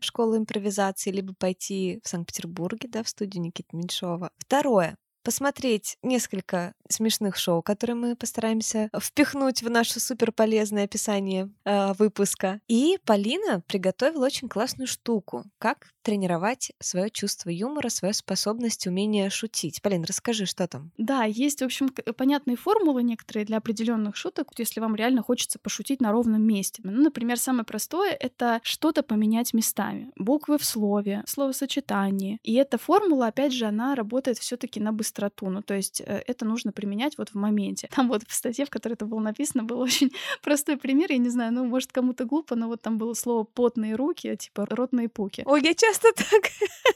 [0.01, 4.31] школа импровизации, либо пойти в Санкт-Петербурге, да, в студию Никиты Меньшова.
[4.39, 4.97] Второе
[5.29, 12.61] посмотреть несколько смешных шоу, которые мы постараемся впихнуть в наше супер полезное описание э, выпуска.
[12.67, 19.83] И Полина приготовила очень классную штуку, как тренировать свое чувство юмора, свою способность, умение шутить.
[19.83, 20.91] Полин, расскажи, что там?
[20.97, 26.01] Да, есть, в общем, понятные формулы некоторые для определенных шуток, если вам реально хочется пошутить
[26.01, 26.81] на ровном месте.
[26.83, 30.11] Ну, например, самое простое— это что-то поменять местами.
[30.17, 32.39] Буквы в слове, словосочетание.
[32.43, 35.51] И эта формула, опять же, она работает все таки на быстроту.
[35.51, 37.91] Ну, то есть э, это нужно применять вот в моменте.
[37.95, 40.11] Там вот в статье, в которой это было написано, был очень
[40.43, 41.13] простой пример.
[41.13, 44.65] Я не знаю, ну, может, кому-то глупо, но вот там было слово «потные руки», типа
[44.71, 45.43] «ротные пуки».
[45.45, 46.51] Ой, я часто так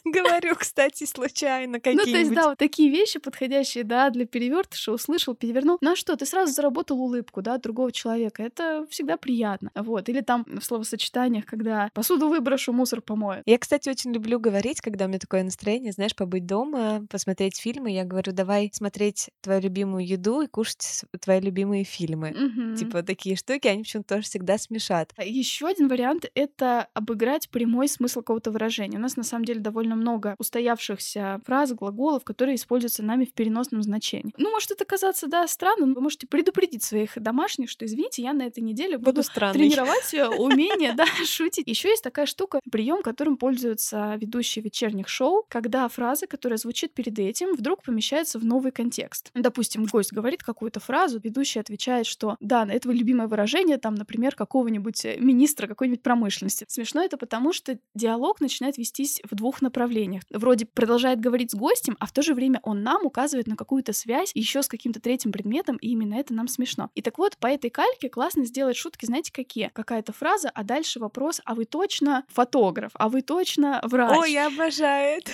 [0.05, 2.07] говорю, кстати, случайно какие-нибудь.
[2.07, 5.78] Ну, то есть, да, вот такие вещи подходящие, да, для перевертыша, услышал, перевернул.
[5.80, 8.42] Ну, а что, ты сразу заработал улыбку, да, другого человека.
[8.42, 9.70] Это всегда приятно.
[9.74, 10.09] Вот.
[10.09, 13.42] Или там в словосочетаниях, когда посуду выброшу, мусор помою.
[13.46, 17.90] Я, кстати, очень люблю говорить, когда у меня такое настроение, знаешь, побыть дома, посмотреть фильмы.
[17.90, 22.30] Я говорю, давай смотреть твою любимую еду и кушать твои любимые фильмы.
[22.30, 22.76] Мгм.
[22.76, 25.12] Типа такие штуки, они почему-то тоже всегда смешат.
[25.18, 28.91] Еще один вариант— это обыграть прямой смысл какого-то выражения.
[28.97, 33.82] У нас, на самом деле, довольно много устоявшихся фраз, глаголов, которые используются нами в переносном
[33.82, 34.32] значении.
[34.36, 38.32] Ну, может это казаться, да, странным, но вы можете предупредить своих домашних, что, извините, я
[38.32, 41.66] на этой неделе буду, Буду тренировать э, умение, да, шутить.
[41.66, 47.18] Еще есть такая штука, прием, которым пользуются ведущие вечерних шоу, когда фраза, которая звучит перед
[47.18, 49.30] этим, вдруг помещается в новый контекст.
[49.34, 55.05] Допустим, гость говорит какую-то фразу, ведущий отвечает, что да, это любимое выражение, там, например, какого-нибудь
[55.05, 56.64] э, министра какой-нибудь промышленности.
[56.68, 60.23] Смешно это потому, что диалог начинает вестись в двух направлениях.
[60.31, 63.93] Вроде продолжает говорить с гостем, а в то же время он нам указывает на какую-то
[63.93, 66.91] связь еще с каким-то третьим предметом, и именно это нам смешно.
[66.95, 69.70] И так вот, по этой кальке классно сделать шутки, знаете, какие?
[69.73, 72.93] Какая-то фраза, а дальше вопрос, а вы точно фотограф?
[72.95, 74.18] А вы точно врач?
[74.18, 75.33] Ой, я обожаю это.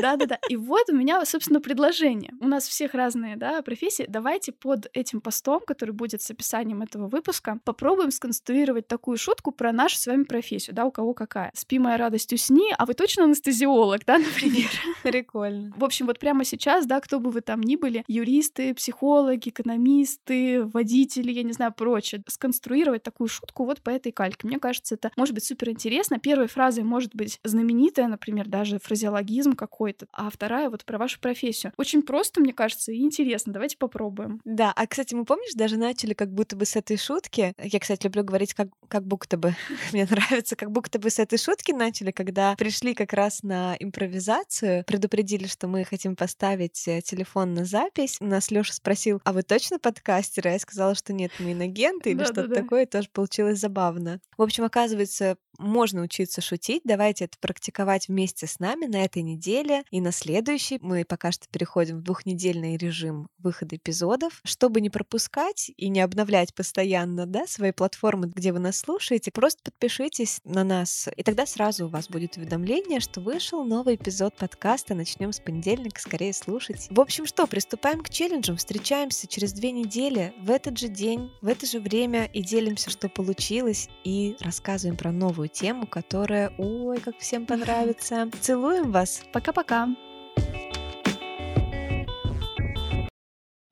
[0.00, 0.38] Да-да-да.
[0.48, 2.32] И вот у меня, собственно, предложение.
[2.40, 4.06] У нас всех разные, да, профессии.
[4.08, 9.72] Давайте под этим постом, который будет с описанием этого выпуска, попробуем сконструировать такую шутку про
[9.72, 11.50] нашу с вами профессию, да, у кого какая.
[11.54, 14.68] Спи, моя радость, усни, а вы точно анестезиолог, да, например?
[15.02, 15.72] Прикольно.
[15.76, 20.64] В общем, вот прямо сейчас, да, кто бы вы там ни были, юристы, психологи, экономисты,
[20.64, 24.46] водители, я не знаю, прочее, сконструировать такую шутку вот по этой кальке.
[24.46, 26.18] Мне кажется, это может быть супер интересно.
[26.18, 31.72] Первой фразой может быть знаменитая, например, даже фразеологизм какой-то, а вторая вот про вашу профессию.
[31.76, 33.52] Очень просто, мне кажется, и интересно.
[33.52, 34.40] Давайте попробуем.
[34.44, 37.54] Да, а, кстати, мы, помнишь, даже начали как будто бы с этой шутки.
[37.62, 39.54] Я, кстати, люблю говорить как, как будто бы.
[39.92, 44.84] Мне нравится, как будто бы с этой шутки начали, когда пришли как раз на импровизацию,
[44.84, 48.18] предупредили, что мы хотим поставить э, телефон на запись.
[48.20, 50.50] Нас Лёша спросил, а вы точно подкастеры?
[50.50, 52.86] Я сказала, что нет, мы инагенты или что-то такое.
[52.86, 54.20] Тоже получилось забавно.
[54.36, 56.82] В общем, оказывается, можно учиться шутить.
[56.84, 60.78] Давайте это практиковать вместе с нами на этой неделе и на следующей.
[60.80, 64.40] Мы пока что переходим в двухнедельный режим выхода эпизодов.
[64.44, 69.62] Чтобы не пропускать и не обновлять постоянно да, свои платформы, где вы нас слушаете, просто
[69.62, 74.94] подпишитесь на нас, и тогда сразу у вас будет уведомление, что вышел новый эпизод подкаста.
[74.94, 76.88] Начнем с понедельника, скорее слушать.
[76.90, 78.56] В общем, что, приступаем к челленджам.
[78.56, 83.08] Встречаемся через две недели в этот же день, в это же время и делимся, что
[83.08, 88.30] получилось, и рассказываем про новую тему, которая, ой, как всем понравится.
[88.40, 89.22] Целуем вас.
[89.32, 89.88] Пока-пока.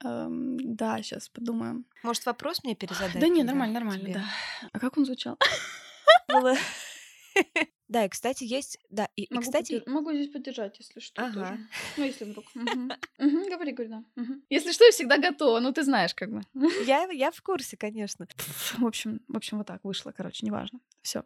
[0.05, 1.85] Эм, да, сейчас подумаем.
[2.03, 3.19] Может, вопрос мне перезадать?
[3.21, 4.15] Да не, нормально, нормально, тебе?
[4.15, 4.25] да.
[4.73, 5.39] А как он звучал?
[7.89, 8.79] Да, и, кстати, есть...
[8.91, 9.73] Да, и, и, Могу, кстати...
[9.73, 11.23] поддер- могу здесь поддержать, если что.
[11.25, 11.33] Ага.
[11.33, 11.59] тоже.
[11.97, 12.45] Ну, если вдруг.
[13.19, 14.05] Говори, говори, да.
[14.51, 15.59] Если что, я всегда готова.
[15.61, 16.43] Ну, ты знаешь, как бы.
[16.85, 18.29] Я, я в курсе, конечно.
[18.79, 20.81] В общем, в общем, вот так вышло, короче, неважно.
[21.01, 21.25] Все.